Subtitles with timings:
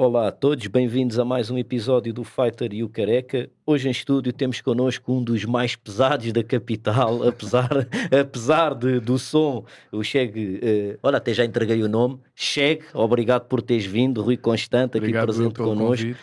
[0.00, 3.50] Olá a todos, bem-vindos a mais um episódio do Fighter e o Careca.
[3.66, 7.68] Hoje em estúdio temos connosco um dos mais pesados da capital, apesar,
[8.16, 9.64] apesar de, do som.
[9.90, 12.20] O Cheg, eh, olha, até já entreguei o nome.
[12.32, 16.14] Cheg, obrigado por teres vindo, Rui Constante, aqui Obrigado presente connosco.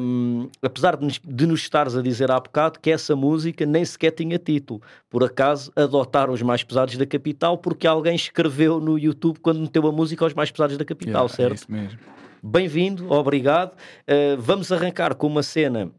[0.00, 3.84] Um, apesar de nos, de nos estares a dizer há bocado que essa música nem
[3.84, 4.82] sequer tinha título.
[5.08, 9.86] Por acaso adotaram os mais pesados da capital porque alguém escreveu no YouTube quando meteu
[9.86, 11.54] a música aos mais pesados da capital, Yeah, é certo?
[11.54, 11.98] isso mesmo.
[12.42, 13.72] Bem-vindo, obrigado.
[13.72, 15.90] Uh, vamos arrancar com uma cena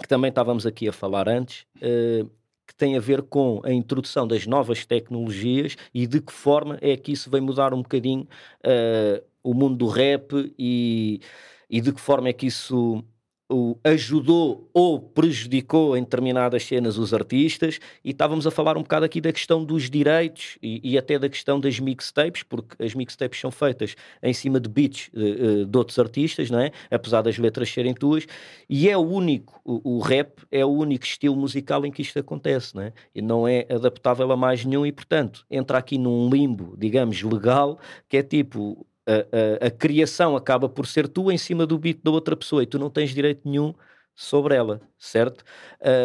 [0.00, 2.30] que também estávamos aqui a falar antes, uh,
[2.66, 6.96] que tem a ver com a introdução das novas tecnologias e de que forma é
[6.96, 8.28] que isso vai mudar um bocadinho
[8.64, 11.20] uh, o mundo do rap e,
[11.68, 13.02] e de que forma é que isso
[13.50, 19.04] o ajudou ou prejudicou em determinadas cenas os artistas e estávamos a falar um bocado
[19.04, 23.40] aqui da questão dos direitos e, e até da questão das mixtapes, porque as mixtapes
[23.40, 26.70] são feitas em cima de beats uh, uh, de outros artistas, não é?
[26.90, 28.26] Apesar das letras serem tuas,
[28.68, 32.18] e é o único, o, o, rap é o único estilo musical em que isto
[32.18, 32.92] acontece, não é?
[33.12, 37.78] E não é adaptável a mais nenhum e, portanto, entra aqui num limbo, digamos, legal,
[38.08, 41.98] que é tipo, a, a, a, criação acaba por ser tu em cima do beat
[42.02, 43.74] da outra pessoa e tu não tens direito nenhum
[44.14, 45.44] sobre ela, certo?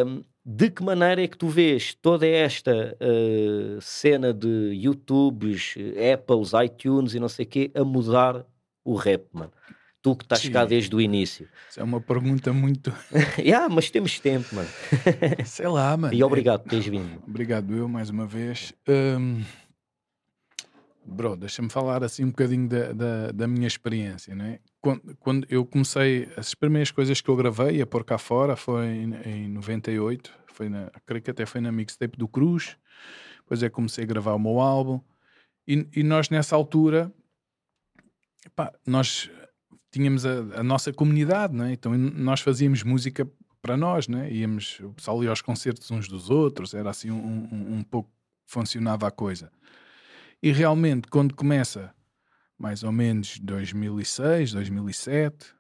[0.06, 5.76] Um, de que maneira é que tu vês toda esta uh, cena de YouTubes,
[6.14, 8.46] Apples, iTunes e não sei o quê a mudar
[8.84, 9.52] o rap, mano?
[10.04, 10.52] Tu que estás Sim.
[10.52, 11.50] cá desde o início.
[11.68, 12.94] Isso é uma pergunta muito.
[13.40, 14.70] yeah, mas temos tempo, mano.
[15.44, 16.14] Sei lá, mano.
[16.14, 17.24] E obrigado por teres vindo.
[17.28, 18.72] Obrigado eu mais uma vez.
[18.88, 19.42] Hum,
[21.08, 24.59] Bro, deixa-me falar assim um bocadinho da, da, da minha experiência, não é?
[24.81, 28.88] Quando, quando eu comecei, as primeiras coisas que eu gravei a pôr cá fora foi
[28.88, 32.75] em, em 98, foi na, creio que até foi na mixtape do Cruz,
[33.38, 35.00] depois é que comecei a gravar o meu álbum,
[35.67, 37.13] e, e nós nessa altura,
[38.56, 39.30] pá, nós
[39.91, 41.74] tínhamos a, a, nossa comunidade, não é?
[41.74, 43.30] Então nós fazíamos música
[43.62, 44.31] para nós, não é?
[44.31, 48.12] Íamos, o pessoal ia aos concertos uns dos outros, era assim um, um, um pouco
[48.47, 49.51] funcionava a coisa.
[50.45, 51.91] E realmente, quando começa
[52.56, 55.56] mais ou menos 2006, 2007,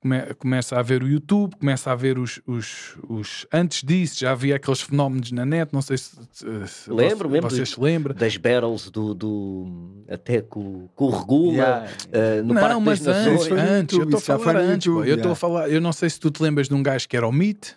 [0.00, 3.46] come, começa a ver o YouTube, começa a ver os, os, os.
[3.52, 6.16] Antes disso, já havia aqueles fenómenos na net, não sei se.
[6.32, 8.12] se lembro, vocês, lembro vocês se lembram.
[8.12, 9.14] Das battles do.
[9.14, 11.86] do até com, com o Regula, Yeah.
[11.86, 14.94] uh, no não, Parque mas das antes, antes, eu estou a falar antes, pô.
[14.94, 15.32] YouTube, eu estou yeah.
[15.32, 17.30] a falar, eu não sei se tu te lembras de um gajo que era o
[17.30, 17.76] Meat,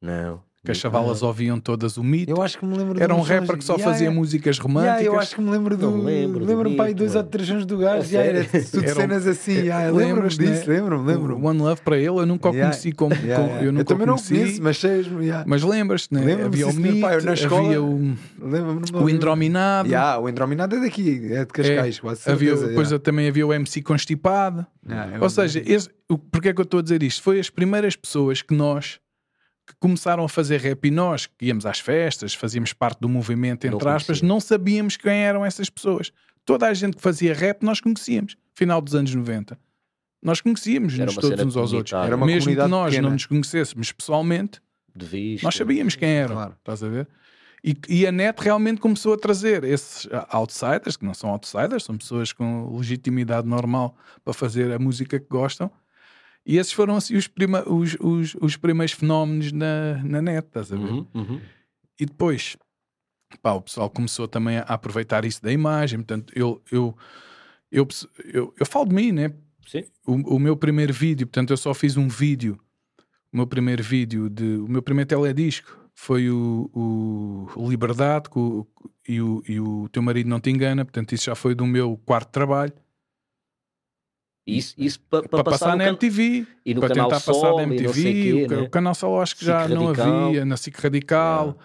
[0.00, 0.42] Não.
[0.64, 2.28] Que as chavalas ouviam todas o Meat.
[2.28, 4.20] Eu acho que me lembro Era um rapper que só Yeah, fazia yeah.
[4.20, 5.06] músicas Yeah, românticas.
[5.06, 5.90] eu acho que me lembro do.
[5.90, 8.08] Não lembro do Lembro-me para aí beat, dois ou três sons do gajo.
[8.14, 9.52] Yeah, era tudo Era um- cenas assim.
[9.54, 10.74] yeah, eu lembro-me disso, né?
[10.76, 11.42] lembro-me, lembro-me.
[11.42, 12.70] O One Love para ele, eu nunca o Yeah.
[12.70, 13.12] conheci como.
[13.12, 13.66] Yeah, como- yeah.
[13.66, 14.34] Eu nunca também o não conheci.
[14.34, 15.00] conheço, mas sei.
[15.20, 15.44] yeah.
[15.48, 16.20] Mas lembras-te, né?
[16.20, 18.14] Lembro-me, Havia o pá, eu na escola- havia o,
[19.02, 19.88] o Indrominado.
[19.88, 22.98] Yeah, o Indrominado é daqui, é de Cascais, É, quase havia, depois yeah.
[23.00, 24.64] também havia o MC Constipado.
[24.88, 25.88] Yeah, é Ou seja, esse,
[26.30, 27.20] porque é que eu estou a dizer isto?
[27.20, 29.00] Foi as primeiras pessoas que nós
[29.66, 33.64] que começaram a fazer rap e nós que íamos às festas, fazíamos parte do movimento,
[33.66, 36.12] entre Não aspas, não sabíamos quem eram essas pessoas.
[36.44, 39.58] Toda a gente que fazia rap nós conhecíamos, final dos anos 90.
[40.22, 41.92] Nós conhecíamos Era nos uma todos uns aos outros.
[41.92, 43.06] Era uma Mesmo que nós pequena.
[43.08, 44.60] não nos conhecêssemos pessoalmente,
[44.94, 45.46] De vista.
[45.46, 46.34] nós sabíamos quem eram.
[46.36, 46.54] Claro.
[46.58, 47.08] Estás a ver?
[47.64, 51.96] E, e a net realmente começou a trazer esses outsiders, que não são outsiders, são
[51.96, 55.70] pessoas com legitimidade normal para fazer a música que gostam.
[56.44, 60.72] E esses foram assim os, prima, os, os, os primeiros fenómenos na, na net, estás
[60.72, 60.90] a ver?
[60.90, 61.40] Uhum, uhum.
[62.00, 62.56] E depois,
[63.40, 66.00] pá, o pessoal começou também a aproveitar isso da imagem.
[66.00, 66.96] Portanto, eu, eu,
[67.70, 67.86] eu,
[68.24, 69.32] eu, eu falo de mim, né?
[69.66, 69.84] Sim.
[70.04, 72.58] O, o meu primeiro vídeo, portanto, eu só fiz um vídeo.
[73.32, 78.66] O meu primeiro vídeo, de, o meu primeiro teledisco foi o, o Liberdade o-
[79.08, 80.84] e, o, e o Teu Marido Não Te Engana.
[80.84, 82.72] Portanto, isso já foi do meu quarto trabalho.
[84.46, 86.46] Isso, isso para Para passar, no na can- MTV.
[86.66, 88.02] E no para canal tentar Sol, passar na MTV.
[88.02, 88.56] quê, o, né?
[88.62, 90.26] o Canal Sol acho que já SIC não Radical.
[90.26, 91.44] havia, na SIC Radical.
[91.46, 91.64] Yeah.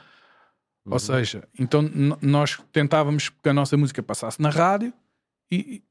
[0.85, 0.99] Ou Uhum.
[0.99, 1.89] seja, então
[2.21, 4.93] nós tentávamos que a nossa música passasse na rádio
[5.51, 5.81] e,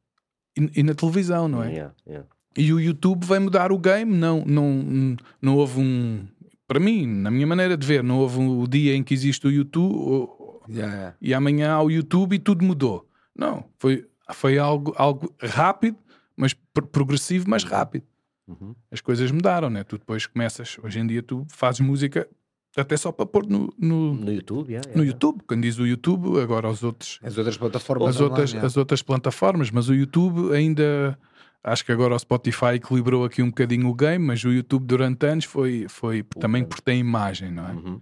[0.59, 1.71] e, e na televisão, não é?
[1.73, 2.29] Yeah, yeah.
[2.57, 4.11] E o YouTube vai mudar o game.
[4.17, 6.27] Não, não, não houve um.
[6.67, 9.51] Para mim, na minha maneira de ver, não houve um dia em que existe o
[9.51, 11.17] YouTube ou- Yeah, yeah.
[11.21, 13.07] e amanhã há o YouTube e tudo mudou.
[13.39, 15.97] Não, foi, foi algo, algo rápido,
[16.37, 18.05] mas pro- progressivo, mas rápido.
[18.47, 18.75] Uhum.
[18.91, 19.83] As coisas mudaram, né?
[19.83, 22.29] Tu depois começas, hoje em dia, tu fazes música
[22.77, 25.13] até só para pôr no, no, No YouTube, yeah, no yeah.
[25.13, 25.43] YouTube.
[25.47, 28.09] Quando diz o YouTube, agora os outros, As outras plataformas.
[28.11, 28.67] as, online, outras, yeah.
[28.67, 31.19] as outras plataformas, mas o YouTube ainda.
[31.65, 35.27] Acho que agora o Spotify equilibrou aqui um bocadinho o game, mas o YouTube durante
[35.27, 37.73] anos foi, foi também por ter imagem, não é?
[37.73, 38.01] Uhum.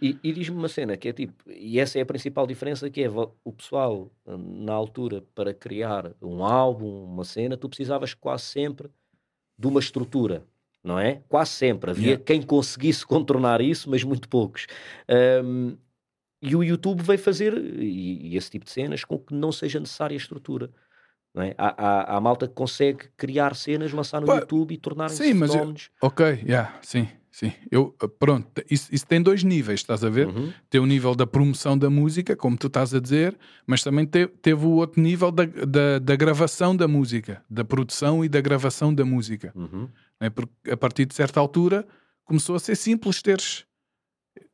[0.00, 3.02] E, e diz-me uma cena que é tipo, e essa é a principal diferença que
[3.02, 8.90] é o pessoal na altura para criar um álbum, uma cena, tu precisavas quase sempre
[9.56, 10.44] de uma estrutura,
[10.82, 11.22] não é?
[11.28, 11.90] Quase sempre.
[11.92, 12.24] Havia Yeah.
[12.24, 14.66] quem conseguisse contornar isso, mas muito poucos.
[15.08, 15.76] Ahm,
[16.42, 19.78] e o YouTube veio fazer e, e esse tipo de cenas com que não seja
[19.80, 20.70] necessária a estrutura.
[21.32, 21.54] Não é?
[21.56, 21.74] há,
[22.12, 25.54] há, há malta que consegue criar cenas, lançar no YouTube e tornarem-se sim, mas eu-
[25.54, 25.90] fenómenos.
[26.02, 27.08] Ok, yeah, sim,
[27.38, 27.52] sim.
[27.70, 30.28] Eu, uh, pronto, isso, isso tem dois níveis, estás a ver?
[30.28, 30.52] Uhum.
[30.70, 33.36] Tem o nível da promoção da música, como tu estás a dizer,
[33.66, 38.24] mas também te- teve o outro nível da, da, da gravação da música, da produção
[38.24, 39.52] e da gravação da música.
[39.54, 39.88] Uhum.
[40.20, 40.30] é?
[40.30, 41.84] Porque a partir de certa altura
[42.24, 43.64] começou a ser simples teres.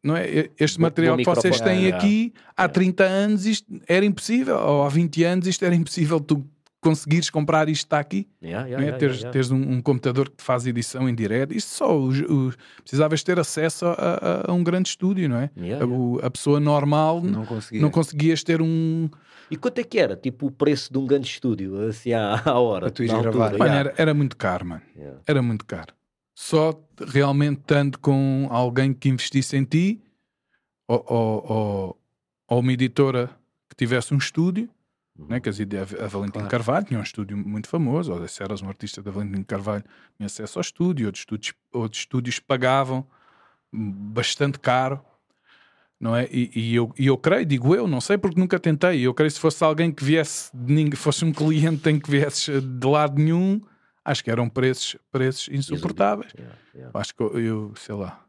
[0.02, 0.48] Não é?
[0.58, 4.56] Este Bom- material bom que vocês têm Ah, aqui, há 30 anos isto era impossível,
[4.56, 6.42] ou há 20 anos isto era impossível tu
[6.80, 8.86] conseguires comprar isto está aqui, Yeah, yeah, não é?
[8.86, 9.32] yeah, teres, yeah, yeah.
[9.32, 13.22] teres um, um computador que te faz edição em direto, isto só os, os- precisavas
[13.22, 15.50] ter acesso a, a- a um grande estúdio, não é?
[15.56, 15.84] Yeah,
[16.22, 17.90] A, a pessoa normal não, Não conseguia.
[17.90, 19.08] conseguias ter um.
[19.50, 22.58] E quanto é que era, tipo, o preço de um grande estúdio, assim, à, à
[22.58, 22.86] hora?
[22.86, 23.32] Para tu ires altura?
[23.50, 23.58] gravar.
[23.58, 24.82] Mano, era, era muito caro, mano.
[24.96, 25.20] Yeah.
[25.26, 25.92] era muito caro.
[26.34, 26.72] Só
[27.08, 30.00] realmente estando com alguém que investisse em ti,
[30.88, 32.00] ou, ou, ou,
[32.48, 33.28] ou uma editora
[33.68, 34.68] que tivesse um estúdio,
[35.28, 35.40] né?
[35.40, 36.48] que as a Valentim Claro.
[36.48, 39.84] Carvalho tinha um estúdio muito famoso, ou se eras um artista da Valentim Carvalho,
[40.16, 43.06] tinha acesso ao estúdio, outros estúdios, outros estúdios pagavam
[43.72, 45.00] bastante caro.
[45.98, 46.26] Não é?
[46.30, 49.02] E, e eu, e eu creio, digo eu, não sei porque nunca tentei.
[49.02, 52.10] Eu creio que se fosse alguém que viesse, de ninguém, fosse um cliente em que
[52.10, 53.60] viesse de lado nenhum,
[54.02, 56.32] acho que eram preços, preços insuportáveis.
[56.32, 56.98] Yeah, yeah.
[56.98, 58.24] Acho que eu, eu, sei lá.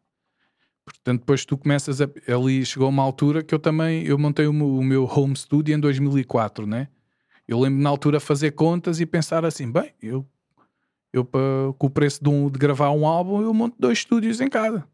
[0.93, 4.53] Portanto, depois tu começas a, ali chegou uma altura que eu também eu montei o
[4.53, 6.87] meu, o meu home studio em 2004, né?
[7.47, 10.25] Eu lembro na altura fazer contas e pensar assim, bem, eu
[11.13, 14.47] eu com o preço de, um, de gravar um álbum eu monto dois estúdios em
[14.49, 14.87] casa.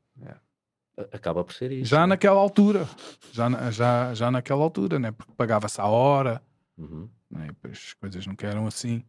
[0.97, 1.85] A- Acaba por ser isso.
[1.89, 2.07] Já né?
[2.07, 2.89] naquela altura,
[3.31, 5.11] já, já, já naquela altura, né?
[5.11, 6.41] Porque pagava-se a hora,
[6.77, 7.07] Uhum.
[7.29, 7.45] né?
[7.45, 9.03] E depois as coisas não eram assim.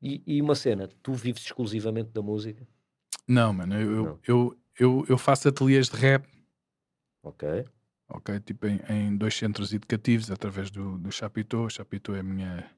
[0.00, 2.64] E, e uma cena, tu vives exclusivamente da música?
[3.26, 4.18] Não, mano, eu, eu, Não.
[4.28, 6.26] eu, eu, eu faço ateliês de rap
[7.22, 7.64] Ok.
[8.08, 8.40] ok?
[8.40, 11.64] Tipo em, em dois centros educativos através do, do Chapitô.
[11.66, 12.70] O Chapitô é a minha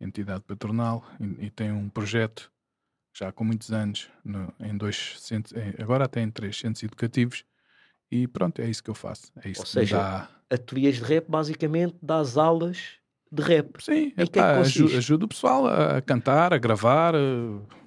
[0.00, 2.50] entidade patronal e, e tem um projeto
[3.14, 7.44] já com muitos anos no- em dois centros, agora até em três centros educativos
[8.10, 9.30] e pronto, é isso que eu faço.
[9.44, 10.28] É isso Ou seja, dá.
[10.48, 12.98] Ateliês de rap, basicamente, dás aulas
[13.30, 13.80] de rap.
[13.80, 14.96] Sim, que é que consiste?
[14.96, 17.14] ajuda o pessoal a, a cantar, a gravar.
[17.14, 17.79] a-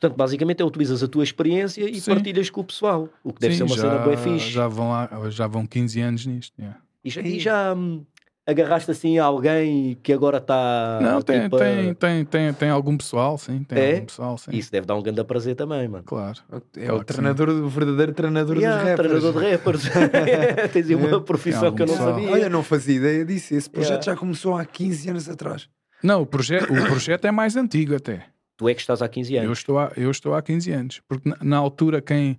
[0.00, 2.12] Portanto, basicamente, é utilizas a tua experiência e Sim.
[2.14, 3.08] partilhas com o pessoal.
[3.24, 4.50] O que deve Sim, ser uma já, cena bem fixe.
[4.50, 6.54] Já vão, lá, já vão 15 anos nisto.
[6.58, 6.78] yeah.
[7.04, 8.04] E já, e já, hum,
[8.46, 11.00] agarraste assim a alguém que agora está.
[11.02, 13.64] Não, tem, tipo, a- tem, tem, tem, tem algum pessoal, sim.
[13.64, 13.94] Tem É?
[13.94, 14.50] algum pessoal, sim.
[14.52, 16.04] Isso deve dar um grande prazer também, mano.
[16.04, 16.38] Claro.
[16.76, 19.08] É Claro o treinador, o verdadeiro treinador Yeah, dos rappers.
[19.08, 19.82] treinador de rappers.
[20.72, 21.20] Tens uma É.
[21.20, 22.30] profissão que eu não algum sabia.
[22.30, 23.52] Olha, não fazia ideia disso.
[23.54, 24.12] Esse projeto Yeah.
[24.12, 25.68] já começou há 15 anos atrás.
[26.02, 28.26] Não, o projeto, o projeto é mais antigo até.
[28.58, 29.58] Tu é que estás há 15 Eu anos.
[29.58, 31.00] estou, há, eu estou há 15 anos.
[31.08, 32.38] Porque na, na altura quem,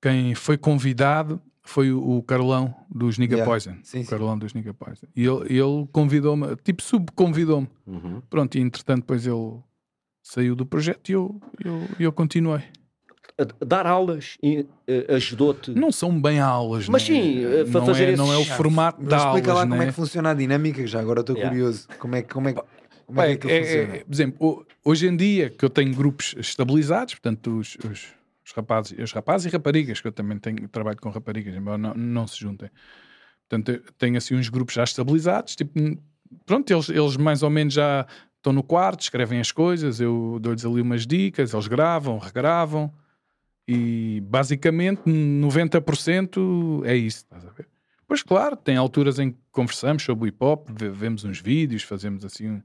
[0.00, 3.50] quem foi convidado foi o, o Carlão dos Nigga Yeah.
[3.50, 3.74] Poison.
[3.82, 4.10] Sim, o sim.
[4.10, 5.06] Carlão dos Nigga Poison.
[5.14, 7.68] E ele, ele convidou-me, tipo sub-convidou-me.
[7.86, 8.22] Uhum.
[8.30, 9.58] Pronto, e entretanto depois ele
[10.22, 12.62] saiu do projeto e eu, eu, eu continuei.
[13.66, 15.72] Dar aulas e, eh, ajudou-te.
[15.72, 17.14] Não são bem aulas, Mas né?
[17.16, 19.62] sim, eh, não fazer é, não é o esses- formato Mas da explica aulas, lá
[19.62, 19.84] como né?
[19.84, 21.50] é que funciona a dinâmica, já agora estou Yeah.
[21.52, 21.88] curioso.
[21.98, 22.62] Como é, como é, que-
[23.14, 23.96] como é é- que é- funciona?
[23.96, 28.08] é- por exemplo, ho- hoje em dia que eu tenho grupos estabilizados, portanto, os, os,
[28.44, 31.94] os rapazes, os rapazes e raparigas, que eu também tenho, trabalho com raparigas, embora não,
[31.94, 32.70] não se juntem.
[33.48, 35.72] Portanto, tenho assim uns grupos já estabilizados, tipo,
[36.46, 40.64] pronto, eles, eles mais ou menos já estão no quarto, escrevem as coisas, eu dou-lhes
[40.64, 42.92] ali umas dicas, eles gravam, regravam,
[43.68, 47.68] e basicamente 90% é isso, estás a ver?
[48.06, 51.82] Pois claro, tem alturas em que conversamos sobre o hip hop, ve- vemos uns vídeos,
[51.82, 52.62] fazemos assim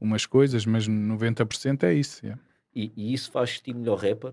[0.00, 2.24] umas coisas, mas 90% é isso.
[2.24, 2.40] yeah.
[2.74, 4.32] E, e isso faz-te melhor rapper?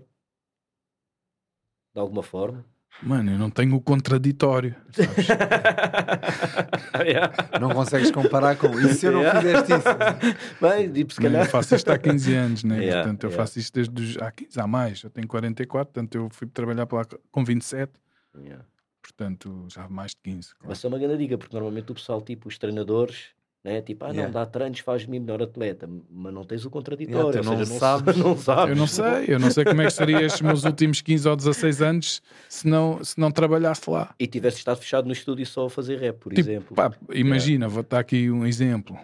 [1.94, 2.64] De alguma forma?
[3.02, 4.74] Mano, eu não tenho o contraditório.
[4.92, 5.26] sabes?
[7.06, 7.30] Yeah.
[7.60, 9.40] Não consegues comparar com isso se eu não Yeah.
[9.40, 9.84] fizeste isso.
[10.60, 11.48] Bem, tipo, se eu calhar.
[11.48, 12.78] faço isto há 15 anos, né?
[12.78, 13.42] Yeah, portanto eu yeah.
[13.44, 16.86] faço isto desde os, há 15, há mais, eu tenho 44, portanto eu fui trabalhar
[16.86, 17.92] para lá com 27,
[18.38, 18.64] Yeah.
[19.02, 20.48] portanto já há mais de 15.
[20.54, 20.68] claro.
[20.68, 23.28] Mas é uma grande dica, porque normalmente o pessoal, tipo, os treinadores,
[23.66, 23.82] né?
[23.82, 24.32] tipo, ah, não, Yeah.
[24.32, 28.16] dá treinos, faz-me melhor atleta, mas não tens o contraditório, Yeah, não seja, sabes.
[28.16, 28.70] não sabes.
[28.70, 31.36] Eu não sei, eu não sei como é que seria estes meus últimos 15 ou
[31.36, 34.14] 16 anos se não, se não trabalhasse lá.
[34.18, 36.74] E tivesse estado fechado no estúdio só a fazer rap, por Tipo, exemplo.
[36.76, 38.96] pá, imagina, vou dar aqui um exemplo.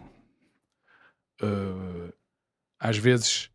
[1.42, 2.12] Uh,
[2.78, 3.50] às vezes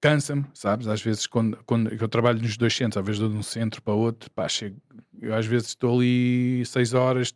[0.00, 0.86] cansa-me, sabes?
[0.88, 3.80] Às vezes, quando, quando eu trabalho nos dois centros, às vezes dou de um centro
[3.82, 4.76] para outro, pá, chego,
[5.20, 7.32] Eu às vezes estou ali seis horas,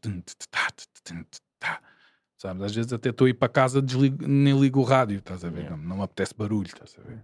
[2.41, 2.63] sabes?
[2.63, 5.51] Às vezes até estou a ir para casa, desligo, nem ligo o rádio, estás a
[5.51, 5.61] ver?
[5.61, 5.77] Yeah.
[5.77, 7.21] Não, não me apetece barulho, estás a ver?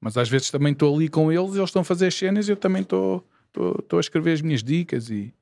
[0.00, 2.52] Mas às vezes também estou ali com eles, eles estão a fazer as cenas e
[2.52, 5.34] eu também estou estou- estou a escrever as minhas dicas e,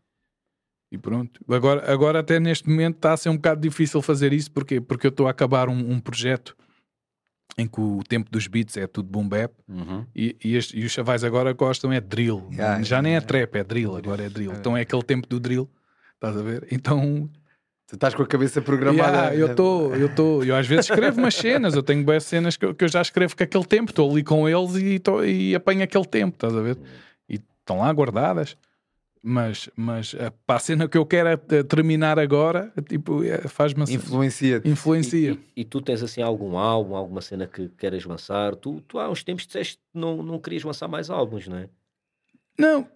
[0.91, 1.41] e pronto.
[1.49, 4.81] Agora, agora até neste momento está a ser um bocado difícil fazer isso, porquê?
[4.81, 6.57] Porque eu estou a acabar um, um projeto
[7.59, 10.07] em que o tempo dos beats é tudo boom bap Uhum.
[10.15, 12.49] e, e, este- e os chavais agora gostam é drill.
[12.53, 13.27] Yeah, Já nem é yeah.
[13.27, 14.53] trap, é drill, agora é drill.
[14.53, 15.69] Então é aquele tempo do drill,
[16.15, 16.67] estás a ver?
[16.71, 17.29] Então
[17.89, 19.17] Tu estás com a cabeça programada.
[19.33, 22.57] Yeah, eu estou, eu estou, eu às vezes escrevo umas cenas, eu tenho boas cenas
[22.57, 25.23] que eu, que eu já escrevo com aquele tempo, estou ali com eles e, tô-
[25.23, 26.77] e apanho aquele tempo, estás a ver?
[27.29, 28.57] E estão lá guardadas.
[29.23, 33.83] Mas, mas eh, para a cena que eu quero eh, terminar agora, tipo, eh, faz-me
[33.85, 34.69] assim, Influencia-te.
[34.69, 35.31] influencia.
[35.33, 38.55] E, e- e tu tens assim algum álbum, alguma cena que queres lançar?
[38.57, 41.69] Tu, tu há uns tempos disseste que não, não querias lançar mais álbuns, não é?
[42.59, 42.87] Não,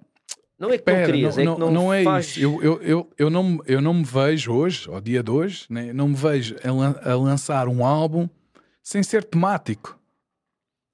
[0.60, 2.26] Não é que não Espera, querias, não, é não, que não, não é faz...
[2.26, 2.40] isso.
[2.40, 5.64] Eu, eu, eu, eu, não, me- eu não me vejo hoje, ao dia de hoje,
[5.70, 8.28] né, não me vejo a, a lançar um álbum
[8.82, 9.98] sem ser temático.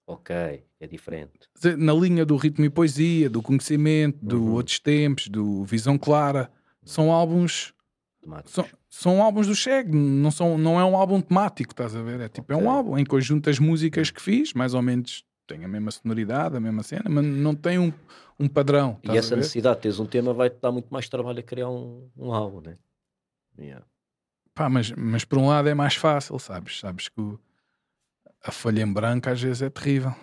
[0.07, 0.35] Ok,
[0.81, 1.33] é diferente.
[1.79, 4.53] Na linha do ritmo e poesia, do conhecimento, do Uhum.
[4.53, 6.49] Outros Tempos, do Visão Clara.
[6.85, 7.75] São álbuns.
[8.23, 8.53] temáticos.
[8.55, 12.21] São, são álbuns do Cheg, não, são, não é um álbum temático, estás a ver?
[12.21, 15.65] É tipo, é um álbum em conjunto as músicas que fiz, mais ou menos tem
[15.65, 17.93] a mesma sonoridade, a mesma cena, mas não tem um,
[18.39, 18.99] um padrão.
[19.03, 19.37] E essa ver?
[19.37, 22.61] necessidade de teres um tema vai-te dar muito mais trabalho a criar um, um álbum,
[22.61, 22.77] né?
[23.59, 23.85] Yeah.
[24.55, 26.79] Pá, mas, mas por um lado é mais fácil, sabes?
[26.81, 27.39] Sabes que o-
[28.43, 30.15] a folha em branco às vezes é terrível.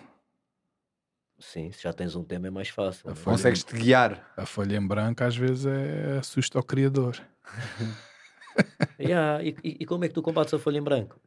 [1.38, 3.10] Sim, se já tens um tema é mais fácil.
[3.10, 3.16] Né?
[3.24, 4.32] Consegues-te guiar.
[4.36, 7.20] A folha em branco às vezes é assusta ao criador.
[9.00, 11.20] Yeah, E, e- e como é que tu combates a folha em branco?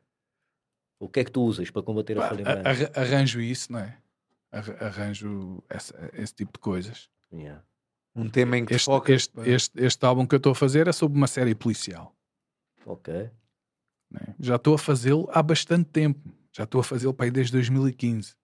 [0.98, 2.68] O que é que tu usas para combater a folha em branco?
[2.68, 3.98] arra- arranjo isso, não é?
[4.52, 7.10] Arra- Arranjo essa- esse tipo de coisas.
[7.32, 7.64] Yeah.
[8.16, 9.16] Um tema em que te Este, focas.
[9.16, 12.16] este, este, este álbum que eu estou a fazer é sobre uma série policial.
[12.86, 13.30] Ok.
[14.10, 14.34] né?
[14.40, 16.32] Já estou a fazê-lo há bastante tempo.
[16.56, 18.36] Já estou a fazê-lo para aí desde 2015.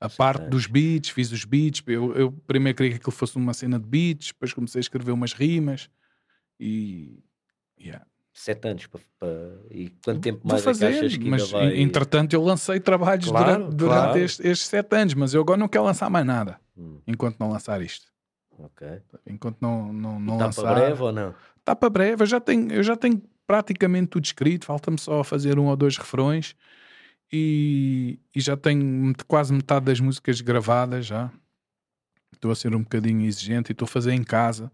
[0.00, 0.48] A Sim, parte é.
[0.48, 1.82] dos beats, fiz os beats.
[1.86, 5.10] Eu, eu primeiro queria que aquilo fosse uma cena de beats, depois comecei a escrever
[5.10, 5.90] umas rimas
[6.60, 7.20] e.
[7.80, 8.06] yeah.
[8.40, 11.50] Sete anos para, para- e quanto tempo Vou mais é que fazer, achas que mas
[11.50, 11.76] vai...
[11.80, 14.18] entretanto eu lancei trabalhos Claro, durante, durante claro.
[14.20, 17.50] estes, estes sete anos, mas eu agora não quero lançar mais nada Hum, enquanto não
[17.50, 18.06] lançar isto.
[18.56, 18.86] ok.
[19.26, 20.62] Enquanto não, não, não Está lançar.
[20.62, 21.34] para breve ou não?
[21.58, 25.58] Está para breve, eu já tenho, eu já tenho praticamente tudo escrito, falta-me só fazer
[25.58, 26.54] um ou dois refrões
[27.32, 31.30] e, e já tenho quase metade das músicas gravadas já.
[32.32, 34.70] Estou a ser um bocadinho exigente e estou a fazer em casa,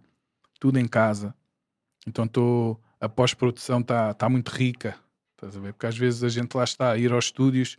[0.60, 1.34] tudo em casa.
[2.06, 2.78] Então estou.
[3.04, 4.96] A pós-produção está tá muito rica,
[5.34, 5.74] estás a ver?
[5.74, 7.76] Porque às vezes a gente lá está a ir aos estúdios,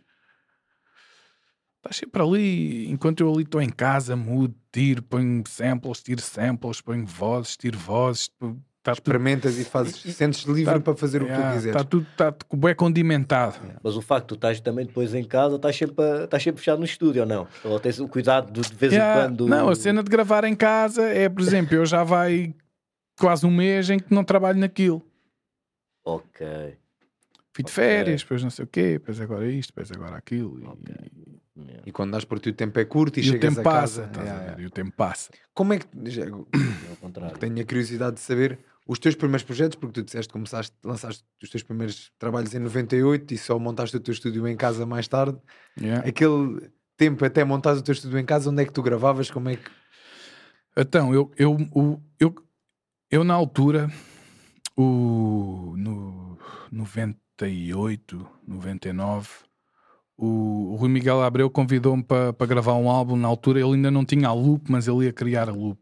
[1.78, 6.80] estás sempre ali, enquanto eu ali estou em casa, mudo, tiro, ponho samples, tiro samples,
[6.80, 9.96] ponho vozes, tiro vozes, tudo Experimentas e fazes.
[10.14, 11.76] Sentes-te livre Tá- para fazer o que tu Yeah, quiseres.
[11.76, 13.56] Está tudo tá, bem condimentado.
[13.82, 16.78] Mas o facto de tu estás também depois em casa, estás sempre, estás sempre fechado
[16.78, 17.48] no estúdio ou não?
[17.64, 19.48] Ou tens o cuidado de, de vez Yeah, em quando...
[19.48, 22.54] Não, a cena de gravar em casa é, por exemplo, eu já vai
[23.18, 25.02] quase um mês em que não trabalho naquilo.
[26.06, 26.76] Ok.
[27.52, 30.58] Fui de férias, depois não sei o quê, depois agora isto, depois agora aquilo.
[30.60, 31.36] e-.
[31.58, 31.82] Yeah.
[31.86, 33.72] E quando dás por ti o tempo é curto e, E, o chegas tempo a
[33.72, 34.04] passa, casa.
[34.08, 34.46] estás a Yeah, ver?
[34.46, 34.62] yeah.
[34.62, 35.30] E o tempo passa.
[35.54, 35.86] Como é que.
[36.10, 36.46] já- Ao
[37.00, 37.38] contrário.
[37.38, 41.24] Tenho a curiosidade de saber os teus primeiros projetos, porque tu disseste que começaste, lançaste
[41.42, 45.08] os teus primeiros trabalhos em 98 e só montaste o teu estúdio em casa mais
[45.08, 45.38] tarde.
[45.80, 46.06] Yeah.
[46.06, 49.30] Aquele tempo até montares o teu estúdio em casa, onde é que tu gravavas?
[49.30, 49.70] Como é que.
[50.76, 52.34] Então, eu, eu, o- eu,
[53.10, 53.90] eu na altura,
[54.76, 56.38] o, no
[56.70, 59.28] 98, 99,
[60.16, 63.16] o, o Rui Miguel Abreu convidou-me para para gravar um álbum.
[63.16, 65.80] Na altura ele ainda não tinha a loop, mas ele ia criar a loop.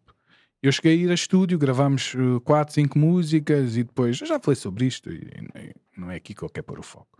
[0.63, 4.57] Eu cheguei a ir a estúdio, gravámos 4, 5 músicas e depois, eu já falei
[4.57, 7.19] sobre isto e, e não é aqui que eu quero pôr o foco.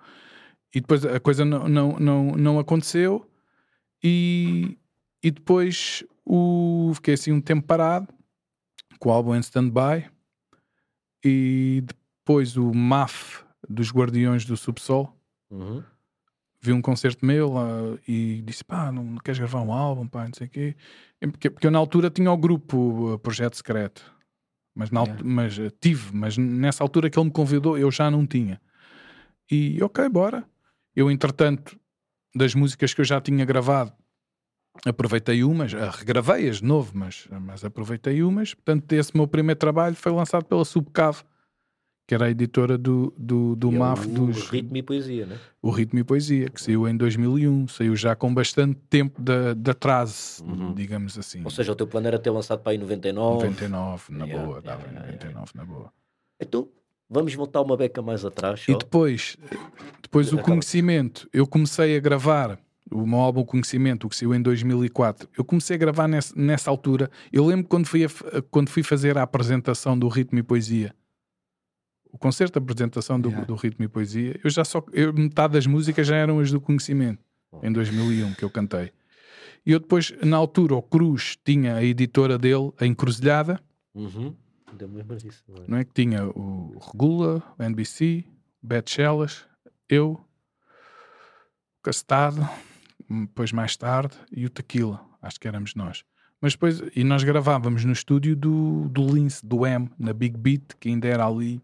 [0.75, 3.29] E depois a coisa não, não, não, não aconteceu
[4.03, 4.79] e,
[5.23, 8.09] e depois o, fiquei assim um tempo parado
[8.99, 10.11] com o álbum em stand-by
[11.25, 15.17] e depois o MAF dos Guardiões do Subsol.
[15.51, 15.83] Uhum.
[16.61, 17.69] vi um concerto meu lá
[18.09, 20.77] e disse pá, não, não queres gravar um álbum, pá, não sei o quê.
[21.21, 24.13] Porque, porque eu na altura tinha o grupo uh, Projeto Secreto.
[24.75, 28.11] Mas, na altu- mas uh, tive, mas nessa altura que ele me convidou eu já
[28.11, 28.61] não tinha.
[29.51, 30.45] E ok, bora.
[30.97, 31.79] Eu entretanto
[32.35, 33.93] das músicas que eu já tinha gravado
[34.85, 38.55] aproveitei umas, ah, regravei-as de novo, mas, mas aproveitei umas.
[38.55, 41.23] Portanto, esse meu primeiro trabalho foi lançado pela Subcave,
[42.07, 45.25] que era a editora do, do, do E é MAF o dos Ritmo e Poesia,
[45.25, 45.39] né?
[45.63, 49.71] O Ritmo e Poesia, que saiu em 2001, saiu já com bastante tempo de, de
[49.71, 50.75] atraso, Uhum.
[50.75, 51.41] digamos assim.
[51.43, 53.35] Ou seja, o teu plano era ter lançado para aí 99.
[53.37, 55.93] 99, na Yeah, boa, yeah, dava yeah, 99, na boa.
[56.39, 56.69] Então,
[57.09, 58.61] vamos voltar uma beca mais atrás.
[58.69, 58.77] E só.
[58.79, 59.39] depois,
[60.03, 62.59] depois o conhecimento, eu comecei a gravar
[62.91, 65.29] o meu álbum Conhecimento, que saiu em 2004.
[65.37, 67.11] Eu comecei a gravar nessa, nessa altura.
[67.33, 68.09] Eu lembro quando fui, a
[68.51, 70.95] quando fui fazer a apresentação do Ritmo e Poesia.
[72.13, 73.47] O concerto de apresentação do, Yeah.
[73.47, 76.61] do Ritmo e Poesia, eu já só eu, metade das músicas já eram as do
[76.61, 77.19] Conhecimento,
[77.63, 78.93] em 2001 que eu cantei.
[79.67, 83.59] E eu depois, na altura, o Cruz tinha a editora dele, a Encruzilhada,
[83.95, 84.35] Uhum.
[85.19, 85.43] Disso.
[85.49, 85.65] não é?
[85.69, 85.85] não é?
[85.85, 88.25] Que tinha o Regula, o NBC,
[88.63, 89.45] Bad Shellas,
[89.89, 90.13] eu,
[91.79, 92.49] o Castado,
[93.23, 96.05] depois mais tarde, e o Tequila, acho que éramos nós.
[96.41, 100.75] Mas depois, e nós gravávamos no estúdio do, do Lince, do M, na Big Beat,
[100.79, 101.63] que ainda era ali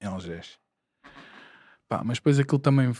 [0.00, 0.58] em Algés.
[1.88, 2.92] Pá, mas depois aquilo também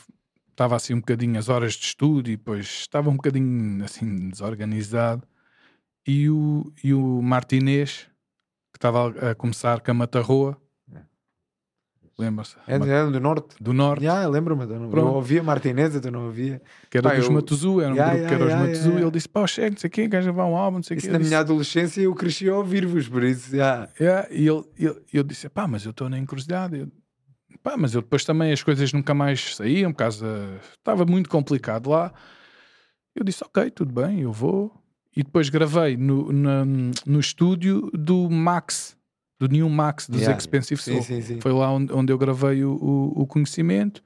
[0.50, 5.26] estava assim um bocadinho as horas de estúdio, e depois estava um bocadinho assim desorganizado.
[6.06, 8.08] E o, e o Martinez,
[8.72, 10.61] que estava a, a começar com a Matarroa,
[12.18, 12.56] lembra-se?
[12.66, 12.78] É, é
[13.10, 13.56] do Norte.
[13.60, 14.62] Do Norte, Já, lembro-me.
[14.64, 16.60] Eu, não- eu ouvia Martinez, eu não ouvia.
[16.90, 18.56] que era Pá, dos eu- Matuzu, era um Ya, grupo ya, que era os ya,
[18.58, 20.82] Matuzu, e ele disse: pá, chega, não sei o quê, queres gravar um álbum, não
[20.82, 21.06] sei o quê.
[21.06, 23.88] Isso na disse, minha adolescência eu cresci a ouvir-vos, por isso, já.
[24.00, 26.76] Yeah, e ele, ele- eu disse: pá, mas eu estou na encruzilhada.
[26.76, 26.88] Eu,
[27.62, 30.58] pá, mas eu depois também as coisas nunca mais saíam, por causa.
[30.78, 32.12] Estava muito complicado lá.
[33.14, 34.72] Eu disse: ok, tudo bem, eu vou.
[35.14, 36.64] E depois gravei no, na-
[37.06, 38.96] no estúdio do Max,
[39.46, 40.38] do New Max, dos Yeah.
[40.38, 41.02] Expensive Sim, Soul.
[41.02, 41.40] sim, sim.
[41.40, 44.02] Foi lá onde, onde eu gravei o, o, o conhecimento.